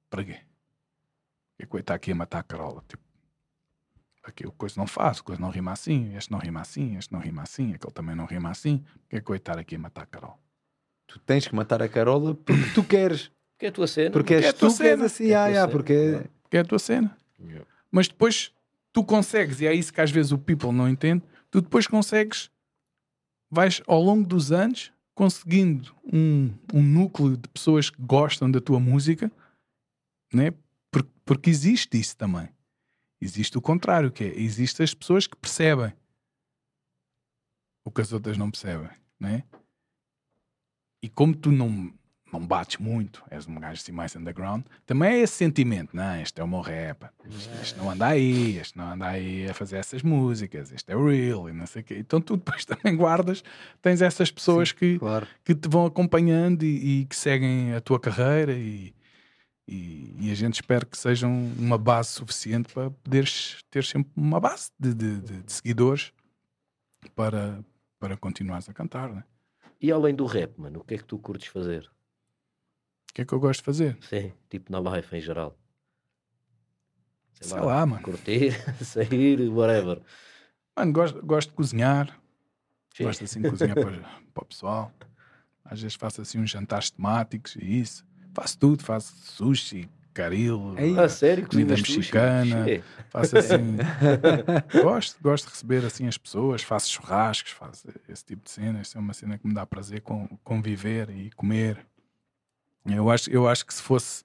[0.09, 0.37] para quê?
[1.59, 2.83] Que coisa está aqui a matar a Carola?
[2.87, 3.03] Tipo,
[4.29, 7.11] aqui o coisa não faz, o coisa não rima assim, este não rima assim, este
[7.11, 8.83] não rima assim, aquele também não rima assim.
[9.09, 10.37] Que é coisa estar aqui a matar a Carola?
[11.07, 13.31] Tu tens que matar a Carola porque tu queres.
[13.53, 14.11] Porque é a tua cena.
[14.11, 15.05] Porque és é a tua tu que és cena.
[15.05, 15.29] assim.
[15.29, 15.71] É a ah, tua yeah, cena.
[15.71, 17.17] porque Porque é a tua cena.
[17.39, 17.65] Yeah.
[17.91, 18.53] Mas depois
[18.93, 22.49] tu consegues, e é isso que às vezes o people não entende, tu depois consegues,
[23.51, 28.79] vais ao longo dos anos conseguindo um, um núcleo de pessoas que gostam da tua
[28.79, 29.31] música,
[30.33, 30.53] né?
[30.89, 32.47] Por- porque existe isso também.
[33.21, 35.93] Existe o contrário, que é, existem as pessoas que percebem
[37.85, 38.89] o que as outras não percebem,
[39.19, 39.43] né?
[41.01, 41.93] E como tu não,
[42.31, 46.39] não bates muito, és um gajo assim mais underground, também é esse sentimento, não, este
[46.39, 47.05] é o meu rap,
[47.61, 51.07] este não anda aí, este não anda aí a fazer essas músicas, este é o
[51.09, 51.97] real e não sei o quê.
[51.97, 53.43] Então tu depois também guardas,
[53.81, 55.27] tens essas pessoas que, Claro.
[55.43, 58.93] que te vão acompanhando e, e que seguem a tua carreira e,
[59.71, 64.39] e, e a gente espera que sejam uma base suficiente para poderes ter sempre uma
[64.39, 66.11] base de, de- de- de seguidores
[67.15, 67.63] para,
[67.99, 69.23] para continuares a cantar, né?
[69.79, 71.83] E além do rap, mano, o que é que tu curtes fazer?
[73.09, 73.97] O que é que eu gosto de fazer?
[74.01, 75.57] Sim, tipo na life em geral.
[77.39, 78.03] Sei lá, mano.
[78.03, 78.51] Curtir,
[78.83, 80.01] sair, whatever.
[80.75, 82.19] Mano, gosto, gosto de cozinhar,
[82.93, 83.03] Sim.
[83.05, 83.99] gosto assim de cozinhar para,
[84.33, 84.91] para o pessoal.
[85.63, 88.05] Às vezes faço assim uns jantares temáticos e isso.
[88.39, 90.97] Faço tudo, faço sushi, caril, Ei.
[90.97, 91.47] Ah, sério?
[91.47, 91.97] Comida sushi?
[91.97, 92.65] mexicana.
[92.65, 92.83] Che.
[93.09, 93.77] faço assim.
[94.81, 98.87] gosto, gosto de receber assim as pessoas, faço churrascos, faço esse tipo de cenas.
[98.87, 101.85] Isso é uma cena que me dá prazer com, conviver e comer.
[102.85, 104.23] Eu acho, eu acho que se fosse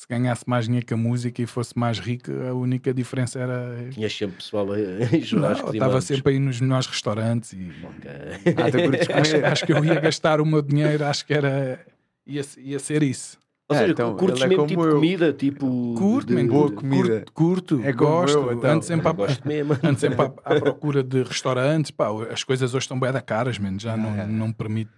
[0.00, 3.90] se ganhasse mais dinheiro que a música e fosse mais rico, a única diferença era.
[3.90, 4.66] Tinhas sempre pessoal
[5.12, 8.72] em churrascos estava sempre aí nos melhores restaurantes e Ok.
[8.72, 11.84] Tu curtes acho, acho que eu ia gastar o meu dinheiro, acho que era.
[12.26, 13.38] ia, ia ser isso.
[13.70, 14.94] Ou É, seja, então, curtes é mesmo como tipo eu.
[14.96, 15.94] comida, tipo...
[15.96, 17.24] Curto, de- boa comida.
[17.32, 18.36] curto, curto, É gosto.
[18.38, 18.70] eu, então.
[18.70, 19.72] Ando sempre Eu à- gosto mesmo.
[19.82, 20.24] ando sempre à,
[20.56, 21.90] à procura de restaurantes.
[21.92, 24.26] Pá, as coisas hoje estão bem da caras, man, já não, É.
[24.26, 24.90] não me permite.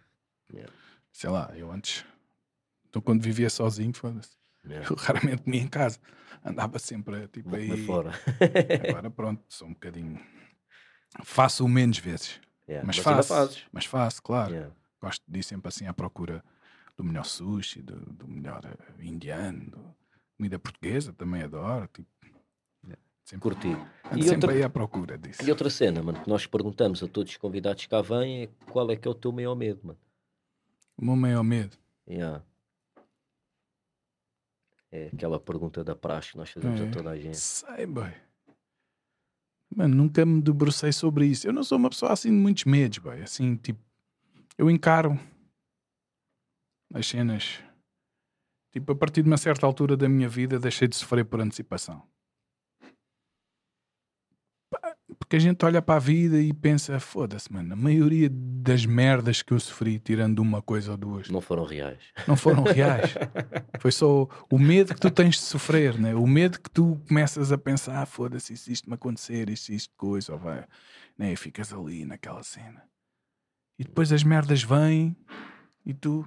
[0.50, 0.72] Yeah.
[1.12, 2.04] Sei lá, eu antes.
[2.88, 4.30] Então, quando vivia sozinho, foda-se.
[4.66, 4.88] Yeah.
[4.90, 5.98] Eu raramente comia em casa.
[6.44, 7.84] Andava sempre tipo Vou aí.
[7.84, 8.12] fora.
[8.88, 10.18] Agora pronto, sou um bocadinho.
[11.22, 12.40] Faço o menos vezes.
[12.68, 12.86] Yeah.
[12.86, 13.58] Mas, ainda faço.
[13.70, 14.72] Mas faço, claro.
[15.00, 16.42] Gosto de ir sempre assim à procura
[17.02, 19.94] do melhor sushi, do, do melhor eh, indiano, do-
[20.36, 21.88] comida portuguesa também adoro.
[21.92, 22.08] Tipo,
[23.24, 23.68] sempre, Curti.
[24.16, 25.42] E sempre outra- aí à procura disso.
[25.42, 28.46] E outra cena, mano, que nós perguntamos a todos os convidados que cá vêm é
[28.70, 29.98] qual é que é o teu maior medo, mano.
[30.96, 31.76] O meu maior medo.
[32.08, 32.44] Yeah.
[34.90, 36.86] É aquela pergunta da praxe que nós fazemos É.
[36.86, 37.36] a toda a gente.
[37.38, 38.12] Sei, boy.
[39.74, 41.46] Mano, nunca me debrucei sobre isso.
[41.48, 43.22] Eu não sou uma pessoa assim de muitos medos, boy.
[43.22, 43.80] Assim, tipo,
[44.58, 45.18] eu encaro
[46.94, 47.60] as cenas.
[48.72, 52.02] Tipo, a partir de uma certa altura da minha vida, deixei de sofrer por antecipação.
[55.18, 59.42] Porque a gente olha para a vida e pensa, foda-se, mano, a maioria das merdas
[59.42, 61.98] que eu sofri, tirando uma coisa ou duas, Não foram reais.
[62.26, 63.12] não foram reais.
[63.78, 66.14] Foi só o medo que tu tens de sofrer, né?
[66.14, 69.92] o medo que tu começas a pensar: ah, foda-se, se isto me acontecer, isto, isto,
[69.96, 70.64] coisa, ou vai,
[71.18, 71.32] né?
[71.32, 72.82] E ficas ali naquela cena.
[73.78, 75.14] E depois as merdas vêm
[75.84, 76.26] e tu,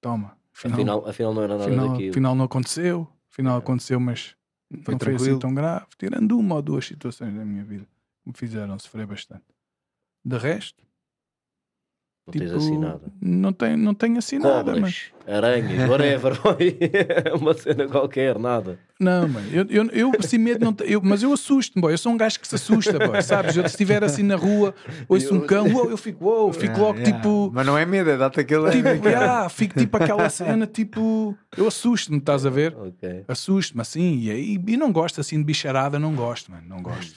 [0.00, 2.10] toma, afinal, Afinal, afinal não era nada afinal, daquilo.
[2.10, 4.34] afinal não aconteceu, afinal aconteceu, mas
[4.82, 5.38] Foi não foi assim tranquilo.
[5.38, 5.86] tão grave.
[5.98, 7.84] Tirando uma ou duas situações da minha vida
[8.22, 9.44] que me fizeram sofrer bastante.
[10.24, 10.82] De resto,
[12.28, 13.00] não tipo, tens assim nada.
[13.20, 16.38] não tenho, não tenho assim nada, mas aranhas, whatever.
[16.42, 16.78] boy.
[17.40, 18.78] Uma cena qualquer, nada.
[19.00, 21.92] Não, mano, eu, eu, eu assim medo não eu, mas eu assusto-me, boy.
[21.92, 23.56] Eu sou um gajo que se assusta, boy, sabes?
[23.56, 24.74] Eu se estiver assim na rua,
[25.08, 27.16] ouço um cão, uou, eu fico, uou, fico Yeah, logo yeah.
[27.16, 28.70] tipo, Mas não é medo, é dá-te aquele.
[28.70, 32.74] tipo, ah, fico tipo aquela cena, tipo, eu assusto-me, estás a ver?
[32.76, 33.24] Ok.
[33.28, 37.14] Assusto-me assim, e aí, e não gosto assim de bicharada, não gosto, mano, não gosto.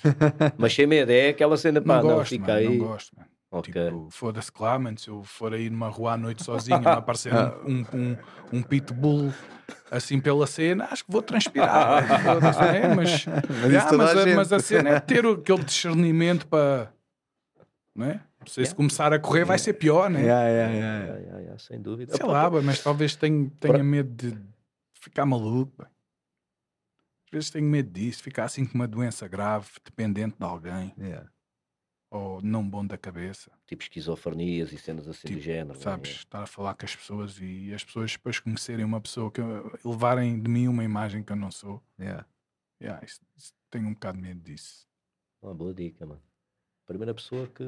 [0.57, 2.77] Mas sem medo, é aquela cena, pá, Não não, gosto, fica mano, aí.
[2.77, 3.30] não gosto, mano.
[3.51, 3.73] Ok.
[3.73, 6.87] Tipo, foda-se, claro, mano, se eu for aí numa rua à noite sozinho e me
[6.87, 8.17] aparecer um, um, um,
[8.53, 9.33] um pitbull
[9.91, 12.01] assim pela cena, acho que vou transpirar.
[12.71, 12.95] né?
[12.95, 16.91] Mas, Mas toda mas, a mas a cena é ter o- aquele discernimento para.
[17.93, 18.21] Não é?
[18.39, 20.23] Não sei se começar a correr vai ser pior, né?
[20.23, 21.05] Yeah, yeah, yeah, yeah.
[21.05, 22.15] Yeah, yeah, yeah, sem dúvida.
[22.15, 24.35] Sei lá, mas talvez tenha, tenha medo de
[24.93, 25.83] ficar maluco.
[25.83, 31.29] Às vezes tenho medo disso, ficar assim com uma doença grave, dependente de alguém, Yeah.
[32.11, 33.49] Ou não bom da cabeça.
[33.65, 35.79] Tipo esquizofrenias e cenas assim Tipo, do género.
[35.79, 36.09] sabes?
[36.11, 36.15] né?
[36.17, 39.41] Estar a falar com as pessoas e as pessoas depois conhecerem uma pessoa que
[39.85, 41.81] levarem de mim uma imagem que eu não sou.
[41.99, 42.25] Yeah.
[42.81, 44.85] Yeah, isso- isso- tenho um bocado de medo disso.
[45.41, 46.21] Uma boa dica, mano.
[46.85, 47.63] Primeira pessoa que.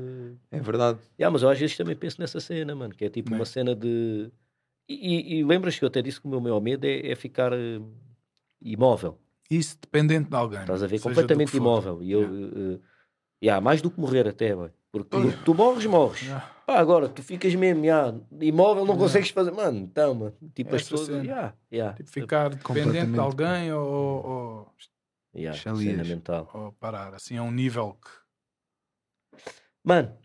[0.52, 1.00] É verdade.
[1.18, 3.38] Yeah, mas eu às vezes também penso nessa cena, mano, que é tipo Né?
[3.38, 4.30] uma cena de.
[4.90, 7.16] E, e- e lembras que eu até disse que o meu maior medo é, é
[7.16, 7.80] ficar eh,
[8.62, 9.18] imóvel.
[9.50, 10.60] Isso dependente de alguém.
[10.62, 11.00] Estás a ver?
[11.00, 12.04] Completamente imóvel.
[12.04, 12.22] E eu.
[12.22, 12.58] Yeah.
[12.76, 12.93] eh,
[13.44, 14.72] yeah, mais do que morrer até, boy.
[14.92, 16.22] Porque tu morres, morres.
[16.22, 16.50] Yeah.
[16.66, 19.04] Pá, agora tu ficas mesmo, yeah, imóvel, não Yeah.
[19.04, 19.52] consegues fazer.
[19.52, 20.34] Mano, então, mano.
[20.54, 21.08] Tipo, as Essa pessoas.
[21.08, 21.24] cena.
[21.24, 24.74] Yeah, yeah, Tipo, ficar dependente de alguém ou, ou,
[25.36, 26.50] yeah, cena mental.
[26.54, 27.14] ou parar.
[27.16, 28.10] Assim, a um nível que.
[29.84, 30.16] Mano,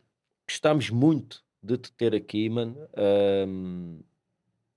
[0.49, 2.77] gostamos muito de te ter aqui, mano.
[2.97, 4.01] Ahm,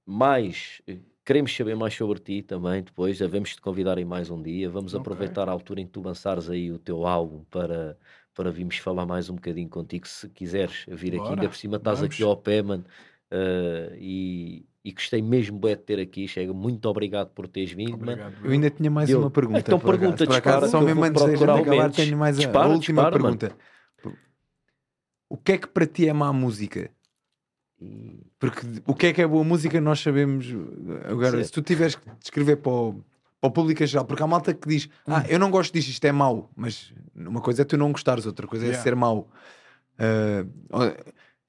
[0.06, 0.82] mais,
[1.24, 3.20] queremos saber mais sobre ti também depois.
[3.20, 4.70] Devemos te convidar em mais um dia.
[4.70, 5.02] Vamos Ok.
[5.02, 7.98] aproveitar a altura em que tu lançares aí o teu álbum para,
[8.42, 10.08] para virmos falar mais um bocadinho contigo.
[10.08, 12.14] Se quiseres vir aqui, Bora, ainda por cima estás vamos.
[12.16, 12.84] aqui ao pé, mano.
[13.30, 16.28] Ah, e, e gostei mesmo bué de ter aqui.
[16.28, 18.14] Chega, muito obrigado por teres vindo, mano.
[18.14, 18.36] Obrigado.
[18.46, 19.60] Eu ainda tinha mais Eu- uma pergunta.
[19.60, 23.04] Então pergunta, acaso, dispara, só mesmo antes o acabar, tenho mais a- a Dispara, última
[23.04, 23.38] dispara, mano.
[23.38, 23.58] pergunta.
[25.30, 26.90] O que é que para ti é má música?
[28.40, 30.48] Porque o que é que é boa música nós sabemos.
[31.06, 31.46] Agora, Certo.
[31.46, 33.04] se tu tiveres que descrever para o,
[33.42, 35.16] para o público em geral, porque há malta que diz: Hum.
[35.16, 36.50] Ah, eu não gosto disto, isto é mau.
[36.56, 38.84] Mas uma coisa é tu não gostares, outra coisa é Yeah.
[38.84, 39.28] ser mau.
[39.98, 40.46] Ah,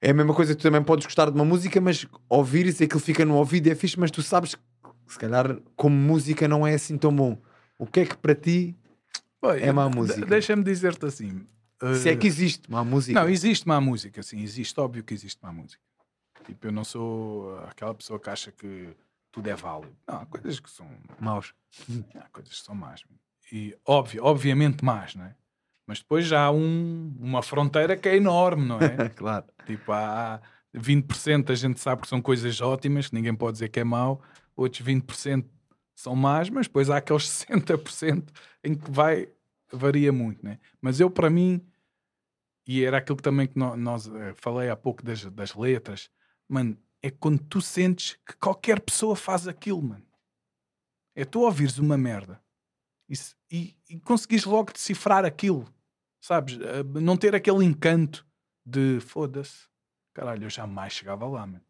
[0.01, 2.99] é a mesma coisa tu também podes gostar de uma música, mas ouvires e aquilo
[2.99, 4.63] fica no ouvido e é fixe, mas tu sabes que
[5.07, 7.41] se calhar como música não é assim tão bom.
[7.79, 8.77] O que é que para ti,
[9.61, 10.25] é má música.
[10.27, 11.47] Deixa-me dizer-te assim.
[12.01, 13.21] se é que existe má música?
[13.21, 15.83] Não, existe má música, sim, existe, óbvio que existe má música.
[16.47, 18.89] Tipo, eu não sou aquela pessoa que acha que
[19.33, 19.97] tudo é válido.
[20.07, 20.87] Não, há coisas que são
[21.19, 21.55] Maus.
[22.15, 23.03] Há coisas que são más.
[23.51, 25.35] E óbvio, obviamente más, não é?
[25.87, 29.09] Mas depois já há um, uma fronteira que é enorme, não é?
[29.17, 29.47] claro.
[29.67, 30.41] tipo, há
[30.75, 34.23] 20% a gente sabe que são coisas ótimas, que ninguém pode dizer que é mau,
[34.55, 35.45] outros 20%
[35.95, 39.29] são más, mas depois há aqueles 60% em que vai,
[39.73, 40.59] varia muito, né?
[40.81, 41.67] Mas eu, para mim,
[42.67, 46.11] e era aquilo que também que nó- nós, eh, falei há pouco das, das letras,
[46.49, 50.07] mano, é quando tu sentes que qualquer pessoa faz aquilo, mano.
[51.15, 52.41] É tu ouvires uma merda
[53.09, 53.15] e,
[53.51, 55.67] e, e conseguires logo decifrar aquilo,
[56.21, 56.59] sabes?
[56.59, 58.27] Eh, Não ter aquele encanto
[58.65, 59.69] de foda-se,
[60.15, 61.65] caralho, eu jamais chegava lá, mano.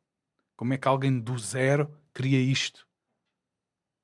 [0.54, 2.86] Como é que alguém do zero cria isto?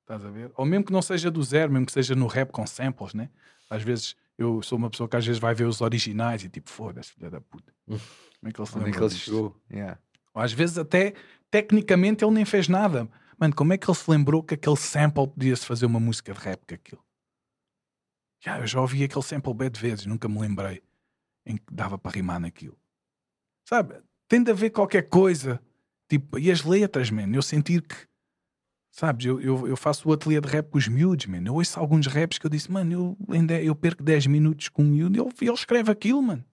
[0.01, 0.51] Estás a ver?
[0.55, 3.29] Ou mesmo que não seja do zero, mesmo que seja no rap com samples, né?
[3.69, 6.69] Às vezes eu sou uma pessoa que às vezes vai ver os originais e tipo,
[6.69, 7.71] foda-se, filha da puta.
[7.87, 9.61] Como é que ele Onde é que ele chegou?
[9.69, 9.99] Yeah.
[10.33, 11.13] Ou às vezes até
[11.49, 13.09] tecnicamente ele nem fez nada.
[13.37, 16.39] Mano, como é que ele se lembrou que aquele sample podia-se fazer uma música de
[16.39, 17.03] rap com aquilo?
[18.41, 20.81] Já, eu já ouvi aquele sample bem de vezes, nunca me lembrei
[21.45, 22.77] em que dava para rimar naquilo.
[23.67, 24.01] Sabe?
[24.27, 25.61] Tem de haver qualquer coisa.
[26.07, 28.09] Tipo, e as letras, man, eu sentir que
[28.91, 31.43] Sabes, eu, eu, eu faço o ateliê de rap com os miúdos, man.
[31.45, 34.83] Eu ouço alguns raps que eu disse, mano, eu, ainda, eu perco 10 minutos com
[34.83, 36.43] um miúdo e ele, ele escreve aquilo, mano.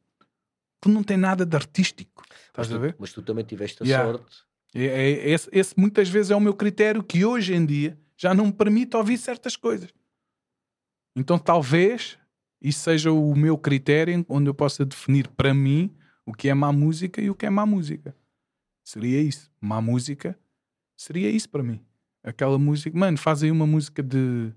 [0.80, 2.22] Que não tem nada de artístico.
[2.28, 2.96] Mas Estás a tu, ver?
[2.98, 4.12] mas tu também tiveste a Yeah.
[4.12, 4.36] sorte.
[4.74, 8.34] É, é- esse, esse muitas vezes é o meu critério que hoje em dia já
[8.34, 9.90] não me permite ouvir certas coisas.
[11.14, 12.18] Então talvez
[12.60, 16.72] isso seja o meu critério onde eu possa definir para mim o que é má
[16.72, 18.14] música e o que é má música.
[18.84, 19.50] Seria isso.
[19.60, 20.38] Má música
[20.96, 21.80] seria isso para mim.
[22.22, 24.52] Aquela música, mano, faz aí uma música de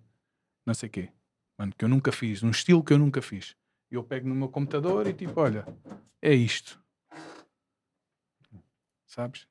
[0.66, 1.10] não sei quê,
[1.58, 3.56] mano, que eu nunca fiz, um estilo que eu nunca fiz.
[3.92, 5.66] Eu pego no meu computador e tipo, olha,
[6.22, 6.82] é isto.
[9.06, 9.48] Sabes?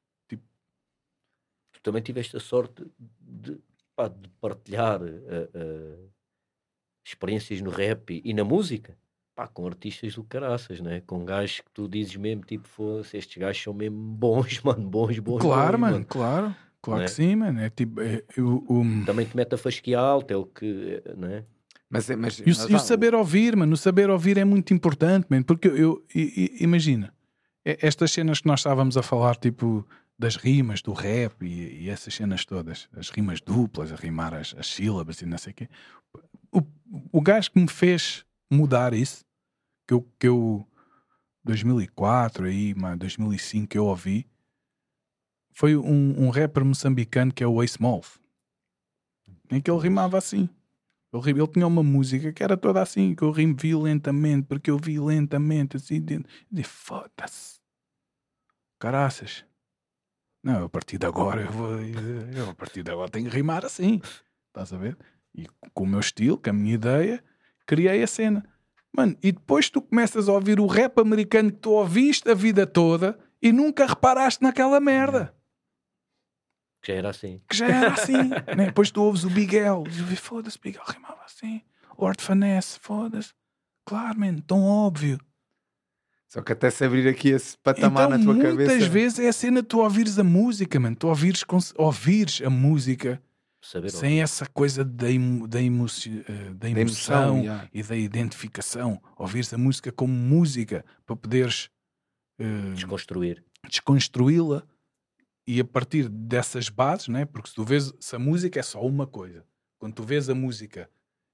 [1.72, 2.84] Tu também tiveste a sorte
[3.20, 3.60] de,
[3.94, 5.98] pá, de partilhar eh, eh,
[7.06, 8.96] experiências no rap e, na música.
[9.34, 11.00] Pá, com artistas do caraças, né?
[11.02, 15.18] Com gajos que tu dizes mesmo, tipo, fosse, estes gajos são mesmo bons, mano, bons,
[15.20, 15.40] bons.
[15.40, 16.56] Claro, bons, mano, claro.
[16.82, 17.14] Claro Não que é?
[17.14, 17.60] sim, mano.
[17.60, 21.14] É tipo, é, eu- o- Também te mete a fasquia alta, é o que, eh,
[21.16, 21.44] né?
[21.90, 23.72] Mas, é- mas, e, o, mas e o saber ouvir, mano.
[23.72, 25.44] O saber ouvir é muito importante, mano.
[25.44, 26.04] Porque eu, eu-
[26.60, 27.14] imagina,
[27.64, 29.86] é- estas cenas que nós estávamos a falar, tipo,
[30.18, 34.54] das rimas, do rap e, e essas cenas todas, as rimas duplas, a rimar as,
[34.58, 35.68] as sílabas e não sei o quê.
[36.52, 36.62] O,
[37.12, 39.24] o gajo que me fez mudar isso,
[39.86, 40.66] que eu, que eu
[41.44, 44.26] 2004, aí, mano, 2005, que eu ouvi,
[45.52, 48.18] foi um, um rapper moçambicano que é o Ace Moth.
[49.50, 50.48] Em que ele rimava assim.
[51.14, 54.76] Ri- ele tinha uma música que era toda assim, que eu rimo violentamente, porque eu
[54.78, 56.30] violentamente, assim, dentro.
[56.50, 57.58] Disse, foda-se.
[58.78, 59.44] Caraças.
[60.42, 61.78] Não, a partir de agora eu vou.
[61.80, 64.00] Eu, a partir de agora tenho que rimar assim.
[64.48, 64.96] Estás a ver?
[65.34, 67.22] E com o meu estilo, com a minha ideia,
[67.66, 68.44] criei a cena.
[68.94, 72.66] Mano, e depois tu começas a ouvir o rap americano que tu ouviste a vida
[72.66, 75.34] toda e nunca reparaste naquela merda.
[76.88, 77.40] Que já era assim.
[77.46, 78.12] Que já era assim.
[78.56, 78.64] né?
[78.66, 79.84] Depois tu ouves o Bigel.
[80.16, 81.60] Foda-se, Bigel rimava assim.
[81.98, 83.32] Orfanesse, foda-se.
[83.84, 85.18] Claro, man, tão óbvio.
[86.28, 88.88] Só que até se abrir aqui esse patamar então, na tua muitas cabeça.
[88.88, 90.96] vezes é a cena de tu ouvires a música, mano.
[90.96, 91.44] Tu ouvires,
[91.76, 93.22] ouvires a música
[93.60, 97.68] Saber sem essa coisa da, emo, da, emoci- eh, da Da emoção, emoção, yeah.
[97.72, 99.00] e da identificação.
[99.18, 101.68] Ouvires a música como música para poderes
[102.74, 103.42] desconstruir.
[103.68, 104.62] desconstruí-la
[105.50, 107.24] e a partir dessas bases, né?
[107.24, 109.44] porque se tu vês se a música é só uma coisa,
[109.78, 110.90] quando tu vês a música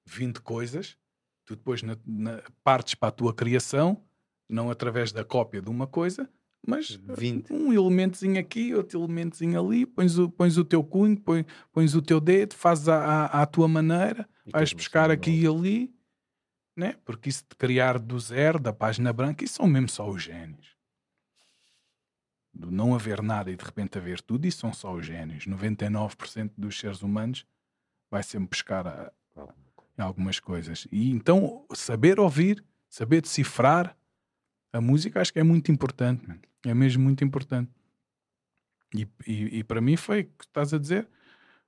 [0.06, 0.96] 20 coisas,
[1.44, 4.02] tu depois na, na- partes para a tua criação,
[4.48, 6.30] não através da cópia de uma coisa,
[6.66, 7.52] mas 20.
[7.52, 12.00] um elementozinho aqui, outro elementozinho ali, pões o, pões o teu cunho, pões, pões o
[12.00, 12.96] teu dedo, fazes à,
[13.26, 15.92] à, à tua maneira, E vais buscar aqui e ali,
[16.76, 16.94] né?
[17.04, 20.74] porque isso de criar do zero, da página branca, isso são mesmo só os génios.
[22.54, 25.44] Do não haver nada e de repente haver tudo, isso são só os génios.
[25.46, 27.44] 99% dos seres humanos
[28.10, 29.12] vai sempre buscar a-
[29.98, 30.86] em algumas coisas.
[30.92, 33.96] E então, saber ouvir, saber decifrar
[34.72, 36.40] a música, acho que é muito importante, mano.
[36.64, 37.70] é mesmo muito importante.
[38.94, 41.08] E, e, e para mim foi o que estás a dizer.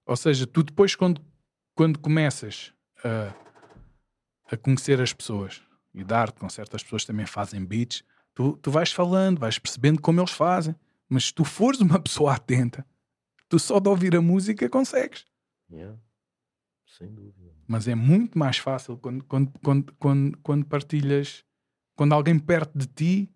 [0.07, 1.21] Ou seja, tu depois, quando,
[1.75, 2.73] quando começas
[3.05, 3.35] a,
[4.53, 5.61] a conhecer as pessoas
[5.93, 8.05] e dar-te com certas pessoas também fazem beats,
[8.37, 10.77] tu, tu vais falando, vais percebendo como eles fazem.
[11.09, 12.87] Mas se tu fores uma pessoa atenta,
[13.49, 15.25] tu só de ouvir a música consegues.
[15.73, 15.99] Yeah.
[16.85, 17.51] Sem dúvida.
[17.67, 21.45] Mas é muito mais fácil quando, quando, quando, quando, quando partilhas,
[21.97, 23.33] quando alguém perto de ti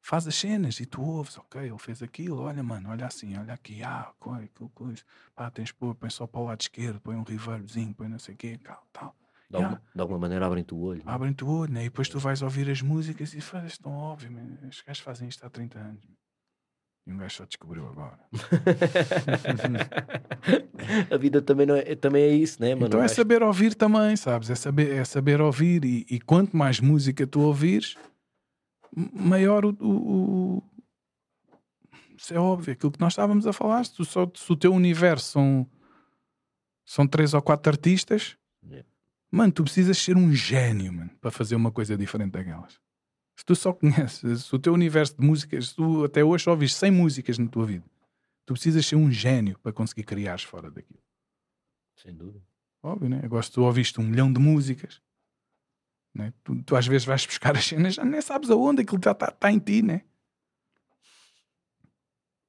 [0.00, 3.52] faz as cenas e tu ouves, ok, ele fez aquilo, olha, mano, olha assim, olha
[3.52, 5.02] aqui, ah, coi, aquilo, coisa,
[5.34, 8.34] pá, tens pôr, põe só para o lado esquerdo, põe um reverbzinho, põe não sei
[8.34, 9.16] o quê, tal, tal.
[9.50, 11.02] De, alguma, de alguma maneira abrem-te o olho.
[11.04, 11.10] é?
[11.10, 11.80] Abrem-te o olho, né?
[11.80, 14.46] E depois tu vais ouvir as músicas e fazes tão óbvio, man.
[14.68, 16.04] Os gajos fazem isto há 30 anos.
[16.04, 16.14] man.
[17.06, 18.20] E um gajo só descobriu agora.
[21.10, 22.86] a vida também, não é, também é isso, né, mano?
[22.86, 24.50] então é saber ouvir também, sabes?
[24.50, 25.84] É saber, é saber ouvir.
[25.84, 27.96] E, e quanto mais música tu ouvires,
[28.94, 30.62] maior o, o- o-
[32.16, 33.82] Isso é óbvio, aquilo que nós estávamos a falar.
[33.84, 35.66] Se, tu só, se o teu universo são,
[36.86, 38.39] são três ou quatro artistas, Yeah.
[39.30, 42.80] Mano, tu precisas ser um gênio mano, para fazer uma coisa diferente daquelas.
[43.36, 46.50] Se tu só conheces, se o teu universo de músicas, se tu até hoje só
[46.50, 47.84] ouvis 100 músicas na tua vida,
[48.44, 51.00] tu precisas ser um gênio para conseguir criares fora daquilo.
[51.96, 52.44] Sem dúvida.
[52.82, 53.20] Óbvio, né?
[53.22, 55.00] Agora, se tu ouviste um milhão de músicas,
[56.14, 56.32] né?
[56.42, 59.30] tu, tu às vezes vais buscar as cenas, já nem sabes aonde aquilo já está
[59.30, 60.02] tá em ti, né?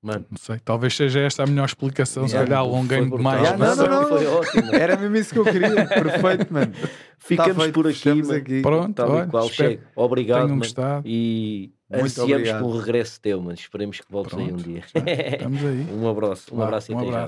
[0.04, 3.18] Mano, Não sei, talvez seja esta a melhor explicação, se Yeah, calhar foi alonguei-me brutal.
[3.18, 3.42] demais.
[3.44, 4.08] Yeah, não não, não.
[4.10, 4.74] Foi ótimo.
[4.76, 5.86] Era mesmo isso que eu queria.
[5.88, 6.74] Perfeito, mano.
[7.20, 8.34] Ficamos Tá feito, por aqui, mano.
[8.34, 8.62] aqui.
[8.64, 9.46] Pronto, Tal e olha, qual.
[9.46, 9.80] espero.
[9.96, 10.58] Obrigado, mano.
[10.58, 11.04] gostado.
[11.08, 12.58] E Muito ansiamos obrigado.
[12.64, 13.54] pelo regresso teu, mano.
[13.54, 14.84] Esperemos que voltes aí um Pronto, dia.
[14.88, 15.88] estamos aí.
[15.94, 16.56] um abraço.
[16.56, 17.26] Um abraço e até já.